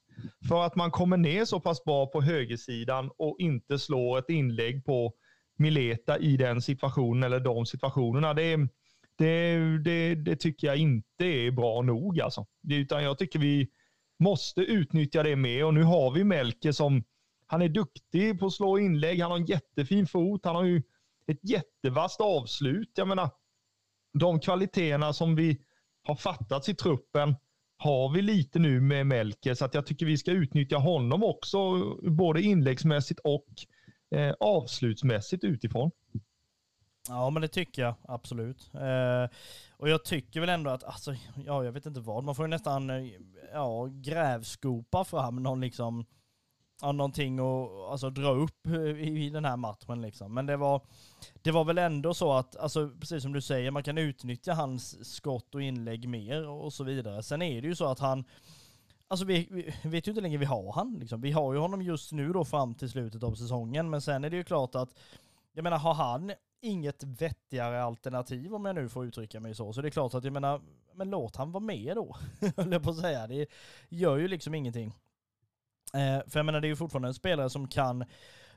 [0.47, 4.85] för att man kommer ner så pass bra på högersidan och inte slår ett inlägg
[4.85, 5.13] på
[5.57, 8.33] Mileta i den situationen eller de situationerna.
[8.33, 8.57] Det,
[9.15, 12.21] det, det, det tycker jag inte är bra nog.
[12.21, 12.45] Alltså.
[12.69, 13.69] Utan jag tycker vi
[14.21, 17.03] måste utnyttja det mer och nu har vi Melke som
[17.47, 19.21] han är duktig på att slå inlägg.
[19.21, 20.45] Han har en jättefin fot.
[20.45, 20.83] Han har ju
[21.27, 22.91] ett jättevast avslut.
[22.95, 23.29] Jag menar,
[24.13, 25.61] de kvaliteterna som vi
[26.03, 27.35] har fattats i truppen
[27.77, 31.85] har vi lite nu med Melker, så att jag tycker vi ska utnyttja honom också,
[32.01, 33.47] både inläggsmässigt och
[34.15, 35.91] eh, avslutsmässigt utifrån.
[37.07, 38.71] Ja men det tycker jag absolut.
[38.73, 39.37] Eh,
[39.77, 42.49] och jag tycker väl ändå att, alltså, ja jag vet inte vad, man får ju
[42.49, 43.11] nästan eh,
[43.53, 46.05] ja, grävskopa fram någon liksom,
[46.81, 50.33] ja, någonting och alltså dra upp i, i den här matchen liksom.
[50.33, 50.81] Men det var,
[51.41, 55.13] det var väl ändå så att, alltså precis som du säger, man kan utnyttja hans
[55.15, 57.23] skott och inlägg mer och så vidare.
[57.23, 58.23] Sen är det ju så att han,
[59.07, 59.47] Alltså vi,
[59.83, 60.97] vi vet ju inte länge vi har han.
[60.99, 61.21] Liksom.
[61.21, 64.29] Vi har ju honom just nu då fram till slutet av säsongen, men sen är
[64.29, 64.89] det ju klart att,
[65.53, 66.31] jag menar har han
[66.61, 70.23] inget vettigare alternativ om jag nu får uttrycka mig så, så det är klart att
[70.23, 70.61] jag menar,
[70.93, 72.15] men låt han vara med då,
[72.57, 73.27] höll jag på att säga.
[73.27, 73.47] Det
[73.89, 74.93] gör ju liksom ingenting.
[75.93, 78.05] Eh, för jag menar det är ju fortfarande en spelare som kan,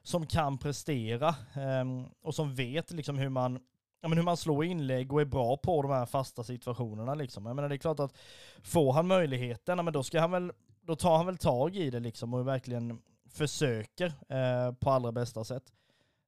[0.03, 3.61] som kan prestera eh, och som vet liksom hur man
[4.01, 7.47] ja, men hur man slår inlägg och är bra på de här fasta situationerna liksom.
[7.47, 8.19] Jag menar det är klart att
[8.63, 11.91] får han möjligheten, ja, men då ska han väl, då tar han väl tag i
[11.91, 15.73] det liksom och verkligen försöker eh, på allra bästa sätt.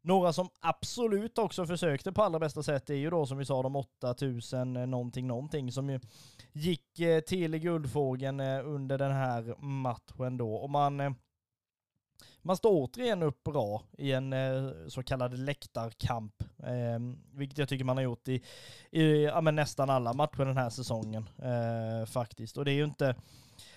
[0.07, 3.63] Några som absolut också försökte på allra bästa sätt är ju då som vi sa
[3.63, 6.01] de 8000-någonting-någonting eh, som ju
[6.53, 10.55] gick eh, till Guldfågeln eh, under den här matchen då.
[10.55, 11.15] Och man,
[12.43, 14.35] man står återigen upp bra i en
[14.89, 16.43] så kallad läktarkamp,
[17.33, 18.43] vilket jag tycker man har gjort i,
[18.91, 21.29] i ja, nästan alla matcher den här säsongen
[22.07, 22.57] faktiskt.
[22.57, 23.17] Och det är ju inte,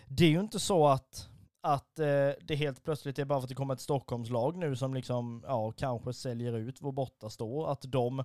[0.07, 1.29] det är ju inte så att
[1.61, 4.93] att eh, det helt plötsligt är bara för att det kommer ett Stockholmslag nu som
[4.93, 8.23] liksom, ja, kanske säljer ut vår borta står, att de,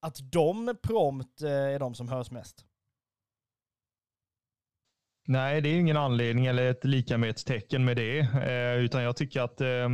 [0.00, 2.64] att de prompt eh, är de som hörs mest.
[5.28, 9.60] Nej, det är ingen anledning eller ett likametstecken med det, eh, utan jag tycker att
[9.60, 9.88] eh,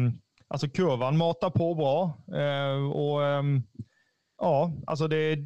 [0.48, 3.62] alltså kurvan matar på bra eh, och ehm,
[4.42, 5.36] Ja, alltså det,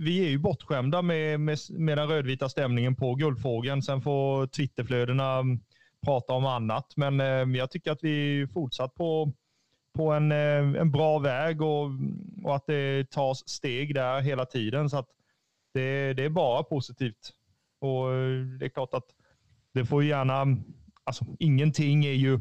[0.00, 3.82] vi är ju bortskämda med, med, med den rödvita stämningen på Guldfågeln.
[3.82, 5.42] Sen får Twitterflödena
[6.04, 6.96] prata om annat.
[6.96, 9.32] Men eh, jag tycker att vi är fortsatt på,
[9.94, 11.90] på en, eh, en bra väg och,
[12.44, 14.90] och att det tas steg där hela tiden.
[14.90, 15.08] Så att
[15.74, 17.30] det, det är bara positivt.
[17.80, 19.06] Och eh, det är klart att
[19.72, 20.46] det får gärna,
[21.04, 22.40] alltså ingenting är ju,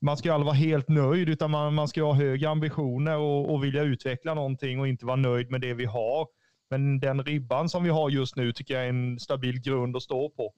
[0.00, 3.54] man ska ju aldrig vara helt nöjd, utan man, man ska ha högre ambitioner och,
[3.54, 6.26] och vilja utveckla någonting och inte vara nöjd med det vi har.
[6.70, 10.02] Men den ribban som vi har just nu tycker jag är en stabil grund att
[10.02, 10.52] stå på.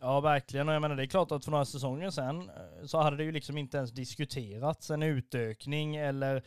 [0.00, 0.68] Ja, verkligen.
[0.68, 3.24] Och jag menar, det är klart att för några säsonger sedan eh, så hade det
[3.24, 6.42] ju liksom inte ens diskuterats en utökning eller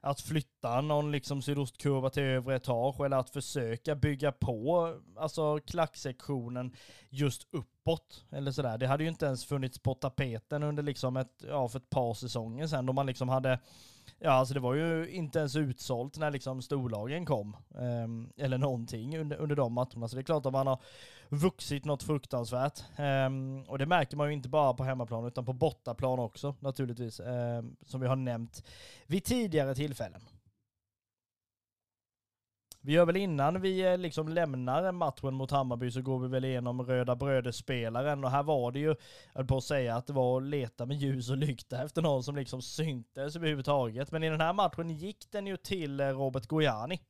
[0.00, 6.76] att flytta någon liksom sydostkurva till övre etage eller att försöka bygga på alltså klacksektionen
[7.08, 8.78] just uppåt eller sådär.
[8.78, 12.14] Det hade ju inte ens funnits på tapeten under liksom ett, ja, för ett par
[12.14, 13.58] säsonger sedan då man liksom hade
[14.18, 17.56] Ja, alltså det var ju inte ens utsålt när liksom storlagen kom.
[17.74, 20.08] Eh, eller någonting under, under de matcherna.
[20.08, 20.78] Så det är klart att man har
[21.28, 22.80] vuxit något fruktansvärt.
[22.96, 23.30] Eh,
[23.68, 27.20] och det märker man ju inte bara på hemmaplan utan på bortaplan också naturligtvis.
[27.20, 28.62] Eh, som vi har nämnt
[29.06, 30.20] vid tidigare tillfällen.
[32.86, 36.44] Vi gör väl innan vi eh, liksom lämnar matchen mot Hammarby så går vi väl
[36.44, 38.96] igenom Röda Bröder-spelaren och här var det ju, jag
[39.34, 42.22] höll på att säga att det var att leta med ljus och lykta efter någon
[42.22, 44.12] som liksom syntes överhuvudtaget.
[44.12, 47.00] Men i den här matchen gick den ju till eh, Robert Gojani.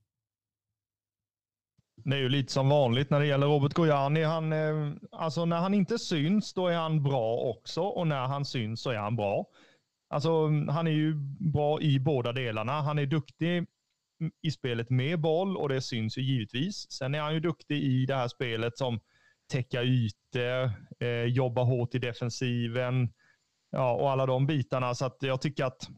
[1.96, 4.22] Det är ju lite som vanligt när det gäller Robert Gojani.
[4.22, 8.44] Han, eh, alltså när han inte syns, då är han bra också och när han
[8.44, 9.46] syns så är han bra.
[10.08, 11.14] Alltså, han är ju
[11.52, 12.72] bra i båda delarna.
[12.72, 13.66] Han är duktig
[14.42, 16.92] i spelet med boll och det syns ju givetvis.
[16.92, 19.00] Sen är han ju duktig i det här spelet som
[19.52, 23.12] täcka ytor, eh, jobba hårt i defensiven
[23.70, 24.94] ja, och alla de bitarna.
[24.94, 25.88] Så att jag tycker att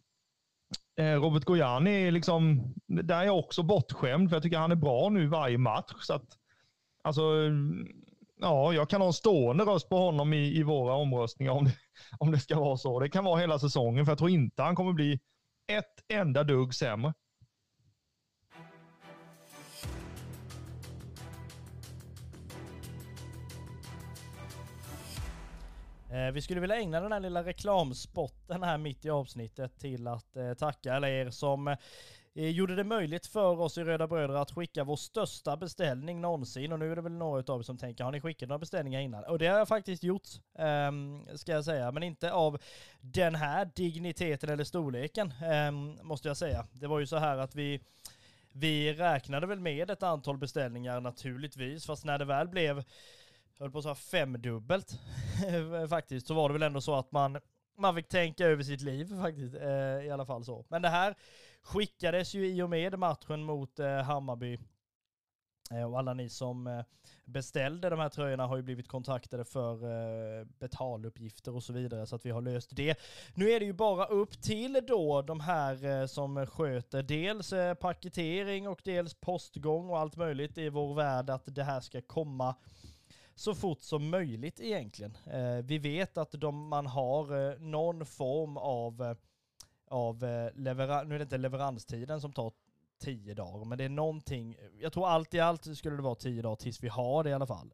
[0.98, 4.76] eh, Robert Gojani är liksom, där är jag också bortskämd för jag tycker han är
[4.76, 5.92] bra nu varje match.
[6.00, 6.26] Så att,
[7.02, 7.22] alltså,
[8.40, 11.74] ja, jag kan ha en stående röst på honom i, i våra omröstningar om det,
[12.18, 13.00] om det ska vara så.
[13.00, 15.20] Det kan vara hela säsongen för jag tror inte han kommer bli
[15.72, 17.14] ett enda dugg sämre.
[26.10, 30.36] Eh, vi skulle vilja ägna den här lilla reklamspotten här mitt i avsnittet till att
[30.36, 31.76] eh, tacka alla er som eh,
[32.34, 36.72] gjorde det möjligt för oss i Röda Bröder att skicka vår största beställning någonsin.
[36.72, 39.00] Och nu är det väl några av er som tänker, har ni skickat några beställningar
[39.00, 39.24] innan?
[39.24, 41.92] Och det har jag faktiskt gjort, ehm, ska jag säga.
[41.92, 42.58] Men inte av
[43.00, 46.66] den här digniteten eller storleken, ehm, måste jag säga.
[46.72, 47.80] Det var ju så här att vi
[48.52, 52.84] vi räknade väl med ett antal beställningar naturligtvis, fast när det väl blev
[53.58, 54.98] höll på att säga femdubbelt
[55.88, 57.40] faktiskt, så var det väl ändå så att man,
[57.78, 60.64] man fick tänka över sitt liv faktiskt, eh, i alla fall så.
[60.68, 61.14] Men det här
[61.62, 64.58] skickades ju i och med matchen mot eh, Hammarby
[65.70, 66.84] eh, och alla ni som eh,
[67.24, 72.16] beställde de här tröjorna har ju blivit kontaktade för eh, betaluppgifter och så vidare så
[72.16, 72.98] att vi har löst det.
[73.34, 77.74] Nu är det ju bara upp till då de här eh, som sköter dels eh,
[77.74, 82.54] paketering och dels postgång och allt möjligt i vår värld att det här ska komma
[83.38, 85.16] så fort som möjligt egentligen.
[85.26, 89.16] Eh, vi vet att de, man har eh, någon form av, eh,
[89.88, 90.20] av
[90.54, 92.52] leverans, nu är det inte leveranstiden som tar
[93.00, 96.42] tio dagar, men det är någonting, jag tror allt i allt skulle det vara tio
[96.42, 97.72] dagar tills vi har det i alla fall.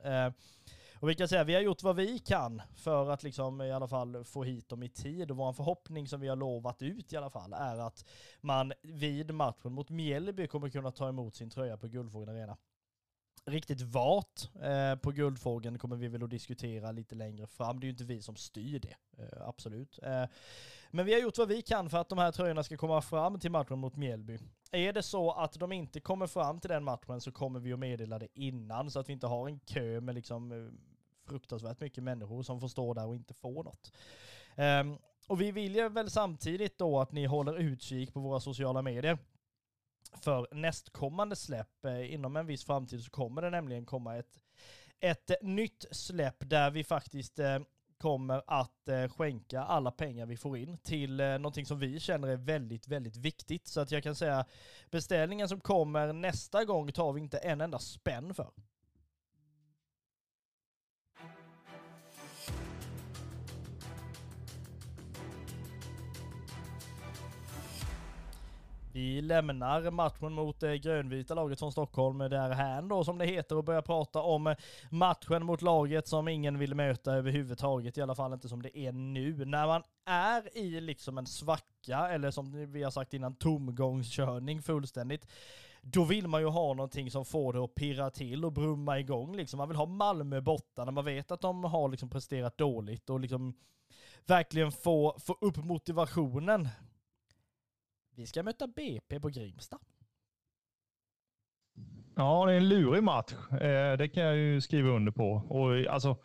[1.01, 3.89] Och vi kan säga, vi har gjort vad vi kan för att liksom i alla
[3.89, 7.17] fall få hit dem i tid och vår förhoppning som vi har lovat ut i
[7.17, 8.05] alla fall är att
[8.41, 12.57] man vid matchen mot Mjällby kommer kunna ta emot sin tröja på Guldfågeln Arena.
[13.47, 17.81] Riktigt vart eh, på Guldfågeln kommer vi väl att diskutera lite längre fram.
[17.81, 19.99] Det är ju inte vi som styr det, eh, absolut.
[20.03, 20.25] Eh,
[20.91, 23.41] men vi har gjort vad vi kan för att de här tröjorna ska komma fram
[23.41, 24.39] till matchen mot Mjällby.
[24.71, 27.79] Är det så att de inte kommer fram till den matchen så kommer vi att
[27.79, 30.73] meddela det innan så att vi inte har en kö med liksom eh,
[31.29, 33.93] fruktansvärt mycket människor som får stå där och inte få något.
[34.57, 38.83] Ehm, och vi vill ju väl samtidigt då att ni håller utkik på våra sociala
[38.83, 39.19] medier.
[40.21, 44.39] För nästkommande släpp, eh, inom en viss framtid så kommer det nämligen komma ett,
[45.01, 47.59] ett nytt släpp där vi faktiskt eh,
[47.99, 52.37] kommer att eh, skänka alla pengar vi får in till någonting som vi känner är
[52.37, 53.67] väldigt, väldigt viktigt.
[53.67, 54.45] Så att jag kan säga
[54.91, 58.51] beställningen som kommer nästa gång tar vi inte en enda spänn för.
[68.95, 73.57] Vi lämnar matchen mot det grönvita laget från Stockholm eh, därhän då som det heter
[73.57, 74.57] och börjar prata om eh,
[74.91, 78.93] matchen mot laget som ingen vill möta överhuvudtaget, i alla fall inte som det är
[78.93, 79.45] nu.
[79.45, 85.27] När man är i liksom en svacka, eller som vi har sagt innan, tomgångskörning fullständigt,
[85.83, 89.37] då vill man ju ha någonting som får det att pirra till och brumma igång.
[89.37, 89.59] Liksom.
[89.59, 93.21] Man vill ha Malmö borta när man vet att de har liksom presterat dåligt och
[93.21, 93.55] liksom
[94.27, 96.69] verkligen få, få upp motivationen.
[98.17, 99.79] Vi ska möta BP på Grimsta.
[102.17, 103.33] Ja, det är en lurig match.
[103.51, 105.31] Eh, det kan jag ju skriva under på.
[105.33, 106.17] Och alltså,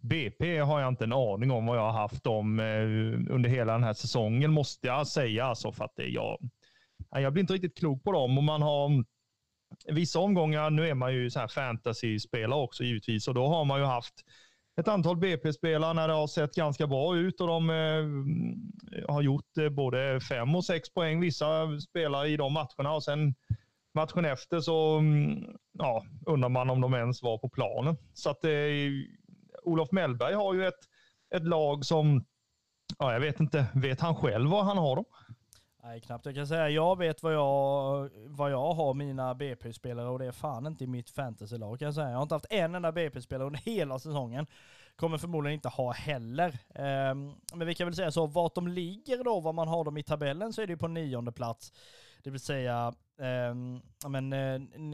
[0.00, 3.72] BP har jag inte en aning om vad jag har haft dem eh, under hela
[3.72, 5.44] den här säsongen, måste jag säga.
[5.44, 6.38] Alltså, för att det, jag,
[7.10, 8.38] jag blir inte riktigt klok på dem.
[8.38, 9.04] Och man har
[9.86, 13.80] vissa omgångar, nu är man ju så här fantasy-spelare också givetvis, och då har man
[13.80, 14.14] ju haft
[14.80, 19.58] ett antal BP-spelare när det har sett ganska bra ut och de eh, har gjort
[19.58, 22.94] eh, både fem och sex poäng, vissa spelare i de matcherna.
[22.94, 23.34] Och sen
[23.94, 27.96] matchen efter så mm, ja, undrar man om de ens var på planen.
[28.12, 28.50] Så att eh,
[29.62, 30.80] Olof Mellberg har ju ett,
[31.34, 32.24] ett lag som,
[32.98, 35.04] ja, jag vet inte, vet han själv var han har dem?
[35.84, 36.26] Nej, knappt.
[36.26, 40.32] Jag kan säga jag vet vad jag, vad jag har mina BP-spelare och det är
[40.32, 42.10] fan inte i mitt fantasylag kan jag säga.
[42.10, 44.46] Jag har inte haft en enda BP-spelare under hela säsongen.
[44.96, 46.48] Kommer förmodligen inte ha heller.
[46.74, 49.96] Um, men vi kan väl säga så, vart de ligger då, vad man har dem
[49.96, 51.72] i tabellen, så är det på nionde plats.
[52.22, 52.92] Det vill säga,
[53.50, 54.32] um, men,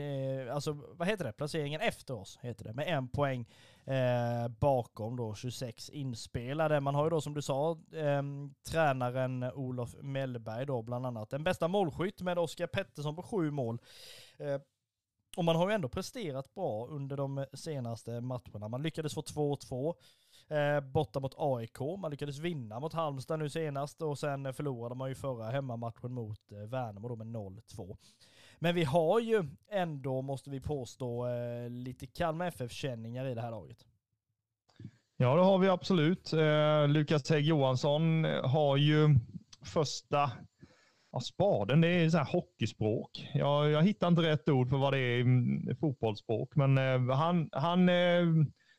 [0.01, 1.33] uh, alltså vad heter det?
[1.33, 3.47] Placeringen efter oss heter det, med en poäng
[3.89, 6.81] eh, bakom då 26 inspelade.
[6.81, 8.23] Man har ju då som du sa eh,
[8.71, 11.31] tränaren Olof Mellberg då bland annat.
[11.31, 13.79] Den bästa målskytt med Oskar Pettersson på sju mål.
[14.39, 14.61] Eh,
[15.37, 18.69] och man har ju ändå presterat bra under de senaste matcherna.
[18.69, 19.95] Man lyckades få 2-2
[20.49, 21.81] eh, borta mot AIK.
[21.81, 26.53] Man lyckades vinna mot Halmstad nu senast och sen förlorade man ju förra hemmamatchen mot
[26.53, 27.97] eh, Värnamo då med 0-2.
[28.59, 33.51] Men vi har ju ändå, måste vi påstå, eh, lite Kalmar FF-känningar i det här
[33.51, 33.87] laget.
[35.17, 36.33] Ja, det har vi absolut.
[36.33, 39.09] Eh, Lukas Hägg Johansson eh, har ju
[39.63, 40.31] första
[41.13, 43.31] ja, spaden, det är så här hockeyspråk.
[43.35, 47.17] Jag, jag hittar inte rätt ord för vad det är i mm, fotbollsspråk, men eh,
[47.17, 48.25] han, han eh,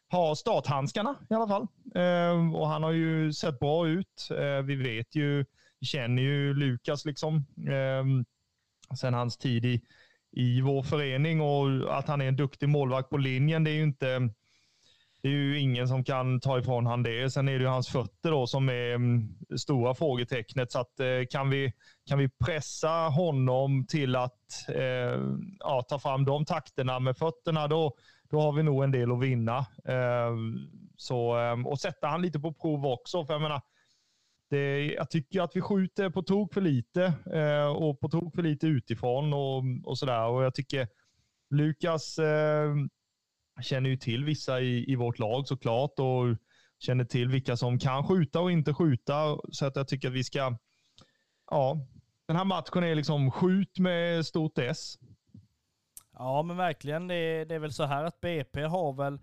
[0.10, 1.68] har starthandskarna i alla fall.
[1.96, 4.30] Eh, och han har ju sett bra ut.
[4.32, 5.46] Eh, vi vet ju,
[5.80, 7.36] vi känner ju Lukas liksom
[7.68, 8.04] eh,
[8.98, 9.82] sen hans tid i,
[10.32, 13.84] i vår förening och att han är en duktig målvakt på linjen, det är ju
[13.84, 14.30] inte
[15.22, 17.30] det är ju ingen som kan ta ifrån han det.
[17.30, 20.72] Sen är det ju hans fötter då som är mm, stora frågetecknet.
[20.72, 21.74] Så att, eh, kan, vi,
[22.06, 25.22] kan vi pressa honom till att eh,
[25.60, 27.96] ja, ta fram de takterna med fötterna, då,
[28.30, 29.58] då har vi nog en del att vinna.
[29.86, 30.36] Eh,
[30.96, 33.26] så, eh, och sätta han lite på prov också.
[33.26, 33.62] För jag menar,
[34.50, 38.36] det, eh, jag tycker att vi skjuter på tok för lite eh, och på tok
[38.36, 40.26] för lite utifrån och, och sådär.
[40.26, 40.88] Och jag tycker
[41.50, 42.76] Lukas eh,
[43.62, 46.38] känner ju till vissa i, i vårt lag såklart och
[46.80, 49.38] känner till vilka som kan skjuta och inte skjuta.
[49.52, 50.58] Så att jag tycker att vi ska,
[51.52, 51.88] ja,
[52.28, 54.98] den här matchen är liksom skjut med stort S.
[56.14, 59.20] Ja men verkligen, det är, det är väl så här att BP har väl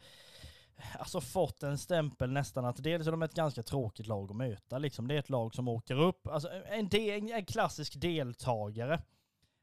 [0.99, 4.79] alltså fått en stämpel nästan att dels är de ett ganska tråkigt lag att möta.
[4.79, 5.09] Liksom.
[5.09, 9.03] Det är ett lag som åker upp, alltså en, del, en klassisk deltagare.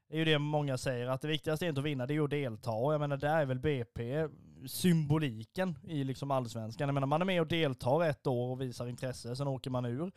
[0.08, 2.14] Det är ju det många säger, att det viktigaste är inte att vinna, det är
[2.14, 2.70] ju att delta.
[2.70, 4.28] Och jag menar, där är väl BP
[4.66, 6.88] symboliken i liksom allsvenskan.
[6.88, 9.84] Jag menar, man är med och deltar ett år och visar intresse, sen åker man
[9.84, 10.12] ur.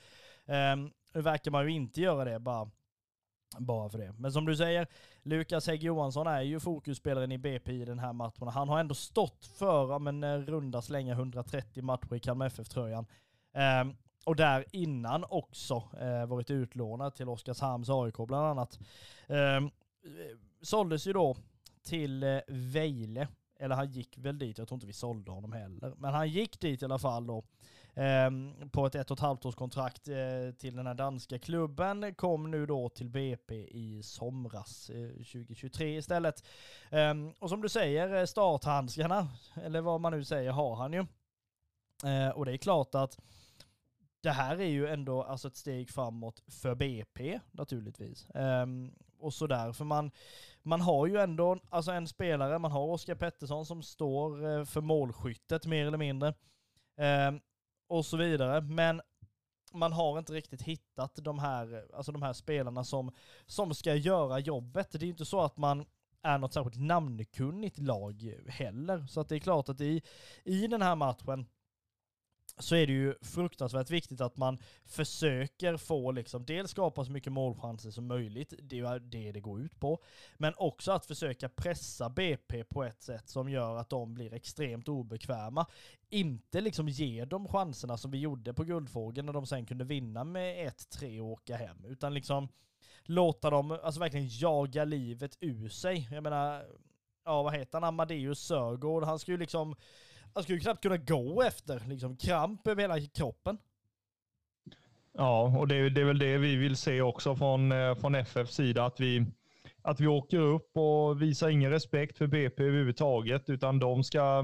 [0.45, 2.69] Um, nu verkar man ju inte göra det bara
[3.57, 4.13] bara för det.
[4.17, 4.87] Men som du säger,
[5.23, 8.47] Lukas Hägg Johansson är ju fokusspelaren i BP i den här matchen.
[8.47, 13.05] Han har ändå stått för men, eh, runda slänga 130 matcher i Kalmar FF-tröjan.
[13.53, 13.93] Eh,
[14.25, 18.79] och där innan också eh, varit utlånad till Oskarshamns AIK bland annat.
[19.27, 19.67] Eh,
[20.61, 21.35] såldes ju då
[21.83, 23.27] till eh, Vejle,
[23.59, 25.93] eller han gick väl dit, jag tror inte vi sålde honom heller.
[25.97, 27.43] Men han gick dit i alla fall då
[27.99, 32.15] Ehm, på ett ett och ett halvt års kontrakt eh, till den här danska klubben.
[32.15, 36.43] Kom nu då till BP i somras eh, 2023 istället.
[36.89, 39.27] Ehm, och som du säger, eh, starthandskarna,
[39.63, 41.05] eller vad man nu säger, har han ju.
[42.33, 43.19] och det är klart att
[44.21, 48.27] det här är ju ändå alltså ett steg framåt för BP naturligtvis.
[48.33, 50.11] Um, och sådär, för man,
[50.61, 55.65] man har ju ändå alltså en spelare, man har Oskar Pettersson som står för målskyttet
[55.65, 56.33] mer eller mindre.
[56.97, 57.41] Um,
[57.87, 58.61] och så vidare.
[58.61, 59.01] Men
[59.73, 63.11] man har inte riktigt hittat de här, alltså de här spelarna som,
[63.45, 64.91] som ska göra jobbet.
[64.91, 65.85] Det är ju inte så att man
[66.21, 69.05] är något särskilt namnkunnigt lag heller.
[69.07, 70.01] Så att det är klart att i,
[70.43, 71.45] i den här matchen
[72.59, 77.33] så är det ju fruktansvärt viktigt att man försöker få liksom, dels skapa så mycket
[77.33, 80.03] målchanser som möjligt, det är det det går ut på,
[80.37, 84.87] men också att försöka pressa BP på ett sätt som gör att de blir extremt
[84.87, 85.65] obekväma.
[86.09, 90.23] Inte liksom ge dem chanserna som vi gjorde på Guldfågeln när de sen kunde vinna
[90.23, 92.47] med 1-3 och åka hem, utan liksom
[93.03, 96.07] låta dem alltså verkligen jaga livet ur sig.
[96.11, 96.65] Jag menar,
[97.25, 99.75] ja vad heter han, Amadeus Sörgård, han ska ju liksom
[100.37, 103.57] han skulle ju knappt kunna gå efter, liksom kramp över hela kroppen.
[105.13, 108.55] Ja, och det, det är väl det vi vill se också från, eh, från FFs
[108.55, 109.25] sida, att vi,
[109.81, 114.43] att vi åker upp och visar ingen respekt för BP överhuvudtaget, utan de ska,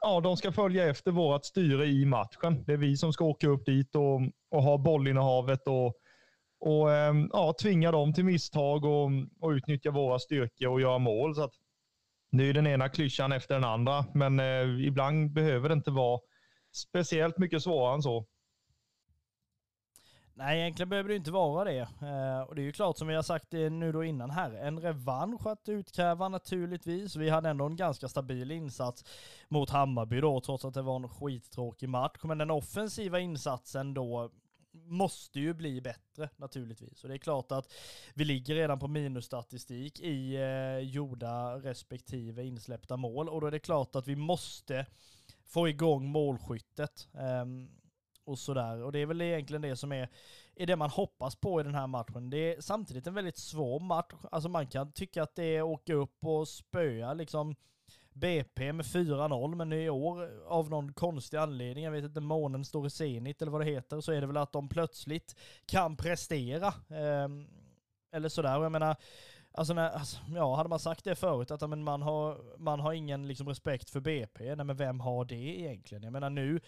[0.00, 2.64] ja, de ska följa efter vårt styre i matchen.
[2.66, 4.20] Det är vi som ska åka upp dit och,
[4.50, 5.94] och ha bollinnehavet och,
[6.60, 9.10] och eh, ja, tvinga dem till misstag och,
[9.40, 11.34] och utnyttja våra styrkor och göra mål.
[11.34, 11.54] Så att
[12.36, 15.90] det är ju den ena klyschan efter den andra, men eh, ibland behöver det inte
[15.90, 16.20] vara
[16.72, 18.26] speciellt mycket svårare än så.
[20.36, 21.80] Nej, egentligen behöver det inte vara det.
[21.80, 24.52] Eh, och det är ju klart som vi har sagt eh, nu då innan här,
[24.52, 27.16] en revansch att utkräva naturligtvis.
[27.16, 29.04] Vi hade ändå en ganska stabil insats
[29.48, 32.20] mot Hammarby då, trots att det var en skittråkig match.
[32.22, 34.30] Men den offensiva insatsen då
[34.74, 37.02] måste ju bli bättre naturligtvis.
[37.02, 37.72] Och det är klart att
[38.14, 43.58] vi ligger redan på minusstatistik i eh, gjorda respektive insläppta mål och då är det
[43.58, 44.86] klart att vi måste
[45.44, 47.08] få igång målskyttet.
[47.14, 47.44] Eh,
[48.24, 48.82] och sådär.
[48.82, 50.08] Och det är väl egentligen det som är,
[50.54, 52.30] är det man hoppas på i den här matchen.
[52.30, 54.12] Det är samtidigt en väldigt svår match.
[54.32, 57.56] Alltså man kan tycka att det är åka upp och spöa liksom
[58.14, 62.86] BP med 4-0, men i år av någon konstig anledning, jag vet inte, månen står
[62.86, 65.36] i zenit eller vad det heter, så är det väl att de plötsligt
[65.66, 66.66] kan prestera.
[66.88, 67.28] Eh,
[68.12, 68.96] eller sådär, och jag menar,
[69.56, 72.92] Alltså, när, alltså, ja, hade man sagt det förut, att men, man, har, man har
[72.92, 76.02] ingen liksom, respekt för BP, nej men vem har det egentligen?
[76.02, 76.60] Jag menar nu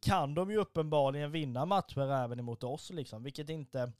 [0.00, 3.92] kan de ju uppenbarligen vinna matcher även emot oss, liksom, vilket inte,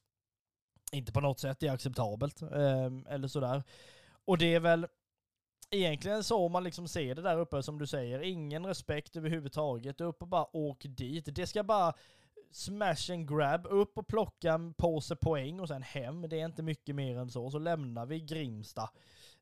[0.92, 2.42] inte på något sätt är acceptabelt.
[2.42, 3.62] Eh, eller sådär.
[4.24, 4.86] Och det är väl,
[5.70, 10.22] egentligen så man liksom ser det där uppe som du säger, ingen respekt överhuvudtaget, upp
[10.22, 11.34] och bara åk dit.
[11.34, 11.94] Det ska bara
[12.50, 16.28] smash and grab, upp och plocka en påse poäng och sen hem.
[16.28, 17.50] Det är inte mycket mer än så.
[17.50, 18.90] Så lämnar vi Grimsta.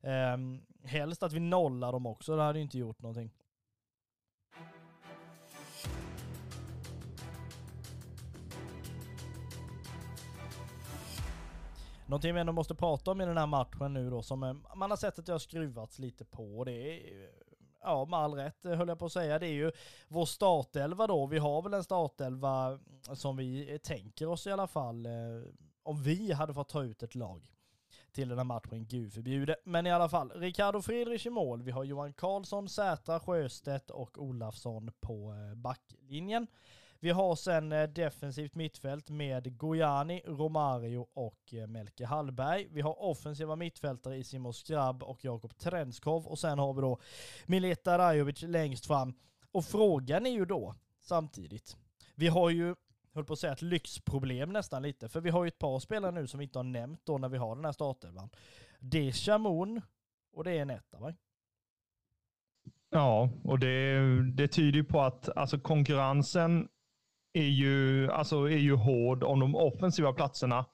[0.01, 3.31] Um, helst att vi nollar dem också, det hade inte gjort någonting.
[12.09, 14.97] Någonting vi ändå måste prata om i den här matchen nu då, som man har
[14.97, 17.29] sett att det har skruvats lite på, det är
[17.81, 19.71] ja, med all rätt eh, höll jag på att säga, det är ju
[20.07, 21.25] vår startelva då.
[21.25, 22.79] Vi har väl en startelva
[23.13, 25.11] som vi tänker oss i alla fall, eh,
[25.83, 27.51] om vi hade fått ta ut ett lag
[28.11, 29.55] till den här matchen, gud förbjude.
[29.65, 31.63] Men i alla fall, Ricardo Friedrich i mål.
[31.63, 36.47] Vi har Johan Karlsson, Sätra, Sjöstedt och Olafsson på eh, backlinjen.
[37.01, 42.67] Vi har sen eh, defensivt mittfält med Gojani, Romario och eh, Melke Hallberg.
[42.71, 46.99] Vi har offensiva mittfältare i Simon Skrabb och Jakob Trenskov och sen har vi då
[47.45, 49.13] Mileta Rajovic längst fram.
[49.51, 51.77] Och frågan är ju då samtidigt,
[52.15, 52.75] vi har ju
[53.13, 56.11] höll på att säga ett lyxproblem nästan lite, för vi har ju ett par spelare
[56.11, 58.29] nu som vi inte har nämnt då när vi har den här startelvan.
[58.79, 59.81] Det är Chamon
[60.33, 61.15] Och det är Nettaberg.
[62.89, 63.99] Ja, och det,
[64.31, 66.67] det tyder ju på att alltså, konkurrensen
[67.33, 70.65] är ju, alltså, är ju hård om de offensiva platserna.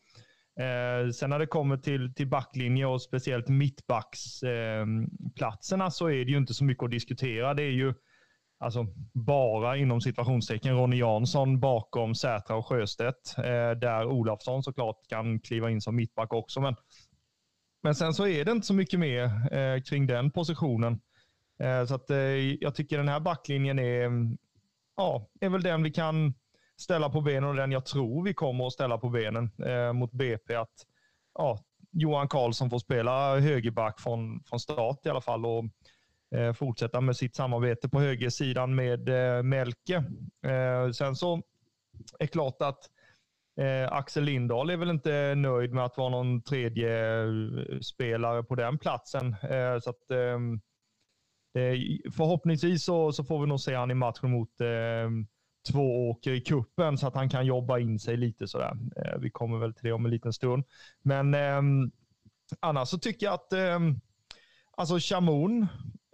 [0.59, 6.31] Eh, sen när det kommer till, till backlinje och speciellt mittbacksplatserna eh, så är det
[6.31, 7.53] ju inte så mycket att diskutera.
[7.53, 7.93] Det är ju
[8.59, 13.37] alltså, bara inom situationstecken Ronny Jansson bakom Sätra och Sjöstedt.
[13.37, 16.61] Eh, där Olafsson såklart kan kliva in som mittback också.
[16.61, 16.75] Men,
[17.83, 20.99] men sen så är det inte så mycket mer eh, kring den positionen.
[21.59, 22.17] Eh, så att, eh,
[22.61, 24.11] jag tycker den här backlinjen är,
[24.95, 26.33] ja, är väl den vi kan
[26.81, 30.11] ställa på benen och den jag tror vi kommer att ställa på benen eh, mot
[30.11, 30.55] BP.
[30.55, 30.73] Att
[31.33, 31.59] ja,
[31.91, 35.63] Johan Karlsson får spela högerback från, från start i alla fall och
[36.35, 39.95] eh, fortsätta med sitt samarbete på högersidan med eh, Melke.
[40.45, 41.41] Eh, sen så är
[42.19, 42.79] det klart att
[43.59, 47.29] eh, Axel Lindahl är väl inte nöjd med att vara någon tredje eh,
[47.81, 49.35] spelare på den platsen.
[49.43, 50.39] Eh, så att, eh,
[52.15, 54.49] förhoppningsvis så, så, får vi nog se han i matchen mot
[55.71, 58.77] två åker i kuppen så att han kan jobba in sig lite sådär.
[58.95, 60.63] Eh, vi kommer väl till det om en liten stund.
[61.01, 61.61] Men eh,
[62.59, 63.79] annars så tycker jag att eh,
[64.77, 65.67] alltså Chamon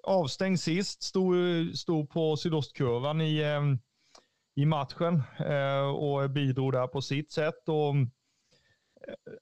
[0.03, 1.35] avstängd sist, stod,
[1.75, 3.61] stod på sydostkurvan i, eh,
[4.55, 7.69] i matchen eh, och bidrog där på sitt sätt.
[7.69, 8.05] Och, eh,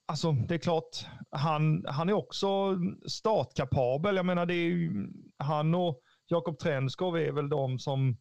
[0.06, 4.16] Alltså, det är klart, han, han är också startkapabel.
[4.16, 5.08] Jag menar, det är ju
[5.38, 8.18] han och Jakob Trenskov är väl de som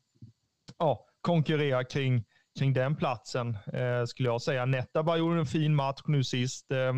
[0.79, 2.25] ja, konkurrera kring,
[2.59, 4.65] kring den platsen, eh, skulle jag säga.
[4.65, 6.93] Netabay gjorde en fin match nu sist eh,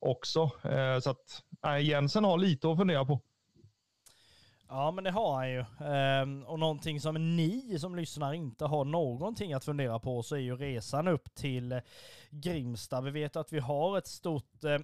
[0.00, 0.50] också.
[0.64, 3.20] Eh, så att eh, Jensen har lite att fundera på.
[4.70, 5.64] Ja, men det har han ju.
[5.80, 10.40] Ehm, och någonting som ni som lyssnar inte har någonting att fundera på så är
[10.40, 11.80] ju resan upp till
[12.30, 13.00] Grimsta.
[13.00, 14.78] Vi vet att vi har ett stort eh,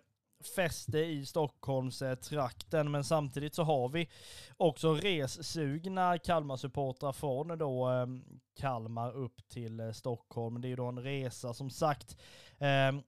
[0.49, 4.09] fäste i Stockholmstrakten, men samtidigt så har vi
[4.57, 8.24] också ressugna Kalmar-supportrar från då ehm,
[8.57, 10.61] Kalmar upp till eh, Stockholm.
[10.61, 12.16] Det är ju då en resa som sagt
[12.59, 13.03] ehm,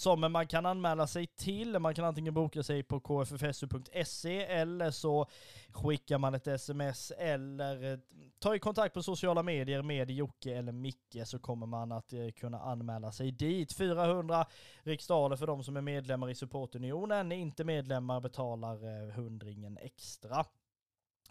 [0.00, 1.78] som man kan anmäla sig till.
[1.78, 5.26] Man kan antingen boka sig på kffsu.se eller så
[5.72, 7.98] skickar man ett sms eller eh,
[8.38, 12.28] tar i kontakt på sociala medier med Jocke eller Micke så kommer man att eh,
[12.28, 13.72] kunna anmäla sig dit.
[13.72, 14.46] 400
[14.82, 17.32] riksdaler för de som är medlemmar i supportunionen.
[17.32, 20.44] Inte medlemmar betalar eh, hundringen extra.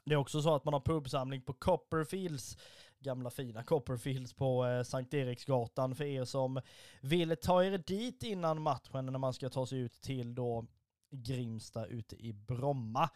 [0.06, 2.58] Det är också så att man har pubsamling på Copperfields
[3.00, 6.62] gamla fina Copperfields på eh, Sankt Eriksgatan för er som
[7.02, 10.66] vill ta er dit innan matchen när man ska ta sig ut till då
[11.12, 13.10] Grimsta ute i Bromma.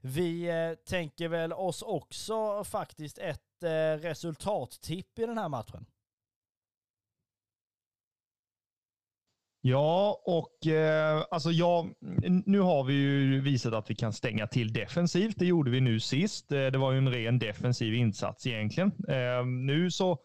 [0.00, 5.86] Vi eh, tänker väl oss också faktiskt ett eh, resultattipp i den här matchen.
[9.68, 11.88] Ja, och eh, alltså ja,
[12.46, 15.38] nu har vi ju visat att vi kan stänga till defensivt.
[15.38, 16.52] Det gjorde vi nu sist.
[16.52, 18.92] Eh, det var ju en ren defensiv insats egentligen.
[19.08, 20.18] Eh, nu så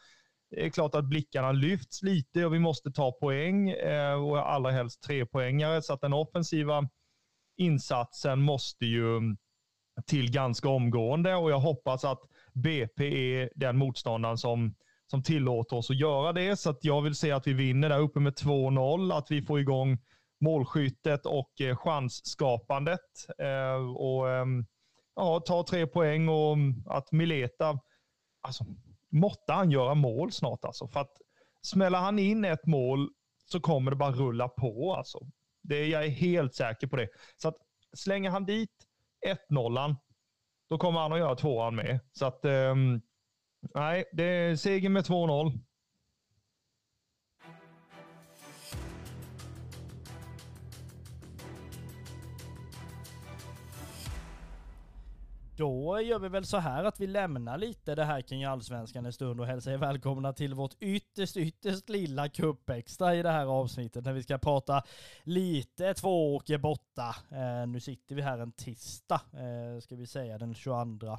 [0.56, 4.72] är det klart att blickarna lyfts lite och vi måste ta poäng eh, och allra
[4.72, 6.90] helst tre poängare så att den offensiva
[7.58, 9.20] insatsen måste ju
[10.06, 12.22] till ganska omgående och jag hoppas att
[12.54, 14.76] BP är den motståndaren som
[15.12, 16.58] som tillåter oss att göra det.
[16.58, 19.60] Så att jag vill se att vi vinner där uppe med 2-0, att vi får
[19.60, 19.98] igång
[20.40, 23.00] målskyttet och eh, chansskapandet.
[23.38, 24.46] Eh, och eh,
[25.16, 27.80] ja, ta tre poäng och mm, att Mileta,
[28.42, 28.66] alltså
[29.10, 30.88] måtte han göra mål snart alltså.
[30.88, 31.18] För att
[31.62, 33.10] smäller han in ett mål
[33.46, 35.20] så kommer det bara rulla på alltså.
[35.62, 37.08] Det, jag är helt säker på det.
[37.38, 37.58] Så att
[37.94, 38.88] slänger han dit
[39.50, 39.96] 1-0,
[40.70, 42.00] då kommer han att göra tvåan med.
[42.12, 43.02] Så att um,
[43.62, 45.60] Nej, det är seger med 2-0.
[55.58, 59.14] Då gör vi väl så här att vi lämnar lite det här kring allsvenskan en
[59.14, 64.06] stund och hälsar er välkomna till vårt ytterst, ytterst lilla kuppextra i det här avsnittet
[64.06, 64.84] när vi ska prata
[65.24, 67.16] lite tvååker borta.
[67.32, 71.18] Eh, nu sitter vi här en tisdag, eh, ska vi säga, den 22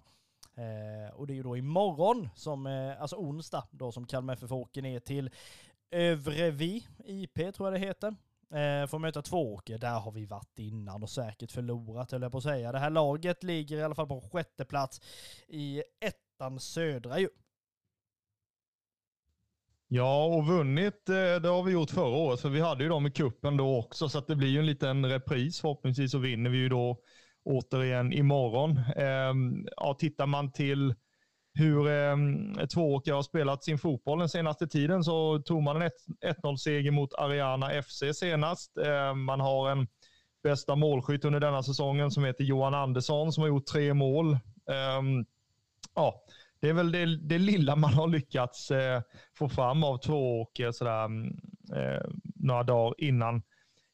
[0.55, 4.53] Eh, och det är ju då imorgon, som, eh, alltså onsdag, då som Kalmar FF
[4.53, 5.30] åker ner till
[5.90, 8.14] Övrevi IP tror jag det heter.
[8.53, 12.38] Eh, får möta Tvååker, där har vi varit innan och säkert förlorat höll jag på
[12.38, 12.72] att säga.
[12.72, 15.00] Det här laget ligger i alla fall på sjätte plats
[15.48, 17.28] i ettan södra ju.
[19.88, 23.07] Ja, och vunnit eh, det har vi gjort förra året, för vi hade ju dem
[23.07, 25.61] i kuppen då också, så att det blir ju en liten repris.
[25.61, 26.96] Förhoppningsvis så vinner vi ju då
[27.45, 28.80] återigen imorgon.
[28.97, 30.95] Ehm, ja, tittar man till
[31.55, 32.16] hur eh,
[32.66, 35.90] Tvååker har spelat sin fotboll den senaste tiden så tog man en
[36.26, 38.78] 1-0-seger mot Ariana FC senast.
[38.78, 39.86] Eh, man har en
[40.43, 44.32] bästa målskytt under denna säsongen som heter Johan Andersson som har gjort tre mål.
[44.70, 45.03] Eh,
[45.95, 46.24] ja,
[46.61, 49.03] det är väl det, det lilla man har lyckats eh,
[49.38, 51.05] få fram av Tvååker sådär,
[51.76, 52.03] eh,
[52.34, 53.43] några dagar innan,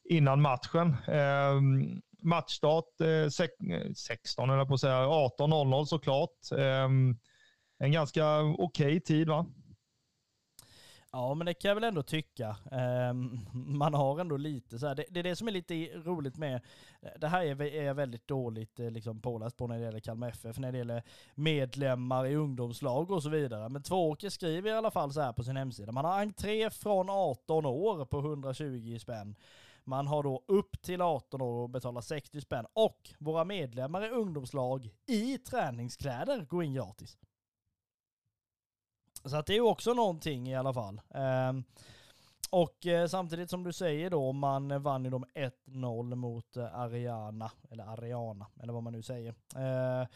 [0.09, 0.95] innan matchen.
[1.07, 3.29] Ehm, Matchstart eh,
[3.95, 6.51] 16, eller eh, på att säga, 18.00 såklart.
[6.57, 6.89] Eh,
[7.83, 9.45] en ganska okej okay tid va?
[11.11, 12.55] Ja, men det kan jag väl ändå tycka.
[12.71, 16.61] Ehm, man har ändå lite så här, det, är det som är lite roligt med,
[17.19, 20.57] det här är, jag väldigt dåligt eh, liksom, påläst på när det gäller Kalmar FF,
[20.57, 21.03] när det gäller
[21.35, 23.69] medlemmar i ungdomslag och så vidare.
[23.69, 27.09] Men Tvååker skriver i alla fall så här på sin hemsida, man har entré från
[27.09, 29.35] 18 år på 120 spänn.
[29.89, 34.09] Man har då upp till 18 år och betalar 60 spänn och våra medlemmar i
[34.09, 37.17] ungdomslag i träningskläder går in gratis.
[39.25, 41.01] Så att det är ju också någonting i alla fall.
[41.09, 41.63] Ehm,
[42.49, 47.51] och eh, samtidigt som du säger då, man vann ju de 1-0 mot eh, Ariana,
[47.71, 49.35] eller Ariana, eller vad man nu säger.
[49.55, 50.07] Eh,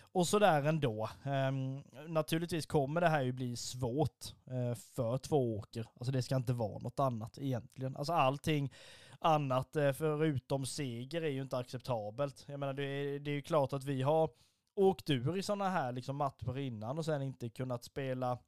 [0.00, 1.08] och sådär ändå.
[1.24, 5.86] Ehm, naturligtvis kommer det här ju bli svårt eh, för två åker.
[5.94, 7.96] Alltså det ska inte vara något annat egentligen.
[7.96, 8.72] Alltså allting
[9.20, 12.44] annat eh, förutom seger är ju inte acceptabelt.
[12.48, 14.30] Jag menar det är, det är ju klart att vi har
[14.74, 18.38] åkt ur i sådana här liksom matcher innan och sen inte kunnat spela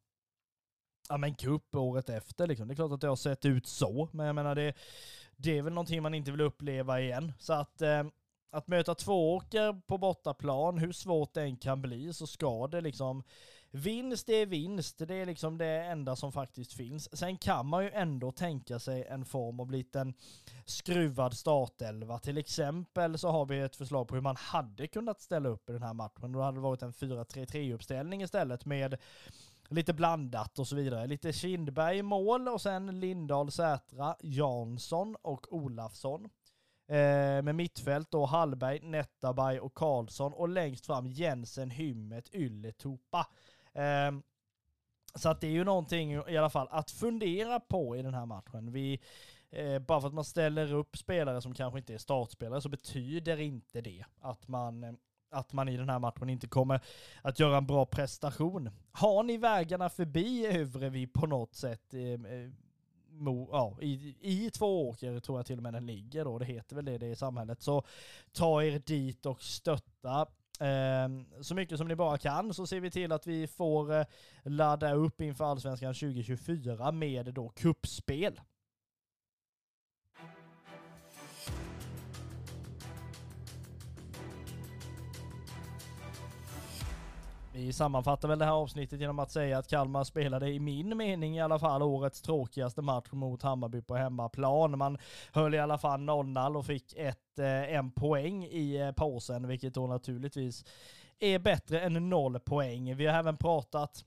[1.08, 2.68] ja men cup året efter liksom.
[2.68, 4.74] Det är klart att det har sett ut så, men jag menar det,
[5.36, 7.32] det är väl någonting man inte vill uppleva igen.
[7.38, 8.04] Så att, eh,
[8.50, 12.80] att möta två åker på bortaplan, hur svårt det än kan bli, så ska det
[12.80, 13.22] liksom
[13.70, 17.18] Vinst är vinst, det är liksom det enda som faktiskt finns.
[17.18, 20.14] Sen kan man ju ändå tänka sig en form av liten
[20.64, 22.18] skruvad startelva.
[22.18, 25.72] Till exempel så har vi ett förslag på hur man hade kunnat ställa upp i
[25.72, 26.32] den här matchen.
[26.32, 28.96] Då hade det varit en 4-3-3 uppställning istället med
[29.68, 31.06] lite blandat och så vidare.
[31.06, 36.28] Lite Kindberg i mål och sen Lindahl, Sätra, Jansson och Olafsson.
[36.88, 43.26] Eh, med mittfält då Hallberg, Nettaberg och Karlsson och längst fram Jensen, Hymmet, Ylätupa.
[43.78, 44.22] Ehm,
[45.14, 48.26] så att det är ju någonting i alla fall att fundera på i den här
[48.26, 48.72] matchen.
[48.72, 49.00] Vi,
[49.50, 53.40] eh, bara för att man ställer upp spelare som kanske inte är startspelare så betyder
[53.40, 54.92] inte det att man eh,
[55.30, 56.80] att man i den här matchen inte kommer
[57.22, 58.70] att göra en bra prestation.
[58.92, 61.94] Har ni vägarna förbi Övrevi på något sätt?
[61.94, 62.50] Eh, eh,
[63.10, 66.44] mo, ja, i, I två åker tror jag till och med den ligger då, det
[66.44, 67.62] heter väl det, det i samhället.
[67.62, 67.82] Så
[68.32, 70.26] ta er dit och stötta
[70.60, 74.04] Ehm, så mycket som ni bara kan så ser vi till att vi får eh,
[74.42, 78.40] ladda upp inför Allsvenskan 2024 med då kuppspel.
[87.58, 91.36] Vi sammanfattar väl det här avsnittet genom att säga att Kalmar spelade i min mening
[91.36, 94.78] i alla fall årets tråkigaste match mot Hammarby på hemmaplan.
[94.78, 94.98] Man
[95.32, 99.74] höll i alla fall 0-0 och fick ett, eh, en poäng i eh, påsen, vilket
[99.74, 100.64] då naturligtvis
[101.18, 102.96] är bättre än noll poäng.
[102.96, 104.04] Vi har även pratat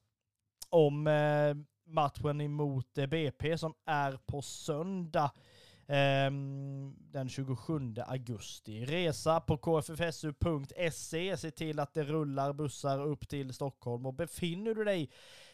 [0.69, 5.31] om eh, matchen emot BP som är på söndag.
[5.93, 8.85] Ehm, den 27 augusti.
[8.85, 11.37] Resa på kffsu.se.
[11.37, 15.09] Se till att det rullar bussar upp till Stockholm och befinner du dig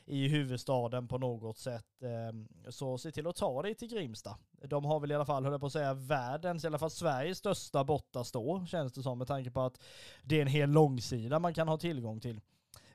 [0.06, 4.38] i huvudstaden på något sätt ehm, så se till att ta dig till Grimsta.
[4.52, 6.92] De har väl i alla fall, höll jag på att säga, världens, i alla fall
[6.92, 9.80] Sveriges största bortastå känns det som med tanke på att
[10.24, 12.42] det är en hel långsida man kan ha tillgång till.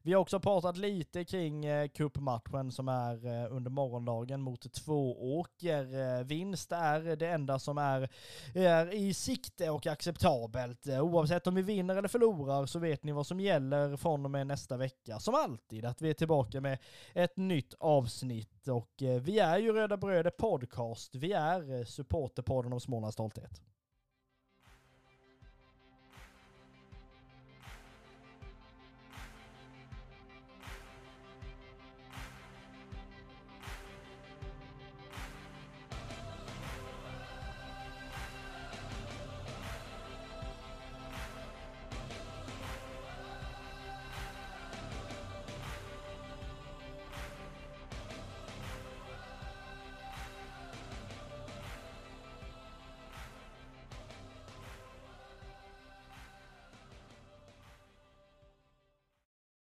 [0.05, 6.19] Vi har också pratat lite kring eh, cupmatchen som är eh, under morgondagen mot Tvååker.
[6.19, 8.09] Eh, vinst är det enda som är,
[8.55, 10.87] är i sikte och acceptabelt.
[10.87, 14.31] Eh, oavsett om vi vinner eller förlorar så vet ni vad som gäller från och
[14.31, 15.21] med nästa vecka.
[15.21, 16.79] Som alltid, att vi är tillbaka med
[17.15, 18.69] ett nytt avsnitt.
[18.69, 21.15] Och eh, vi är ju Röda Bröder Podcast.
[21.15, 23.72] Vi är eh, supporterpodden om Smålands stolthet.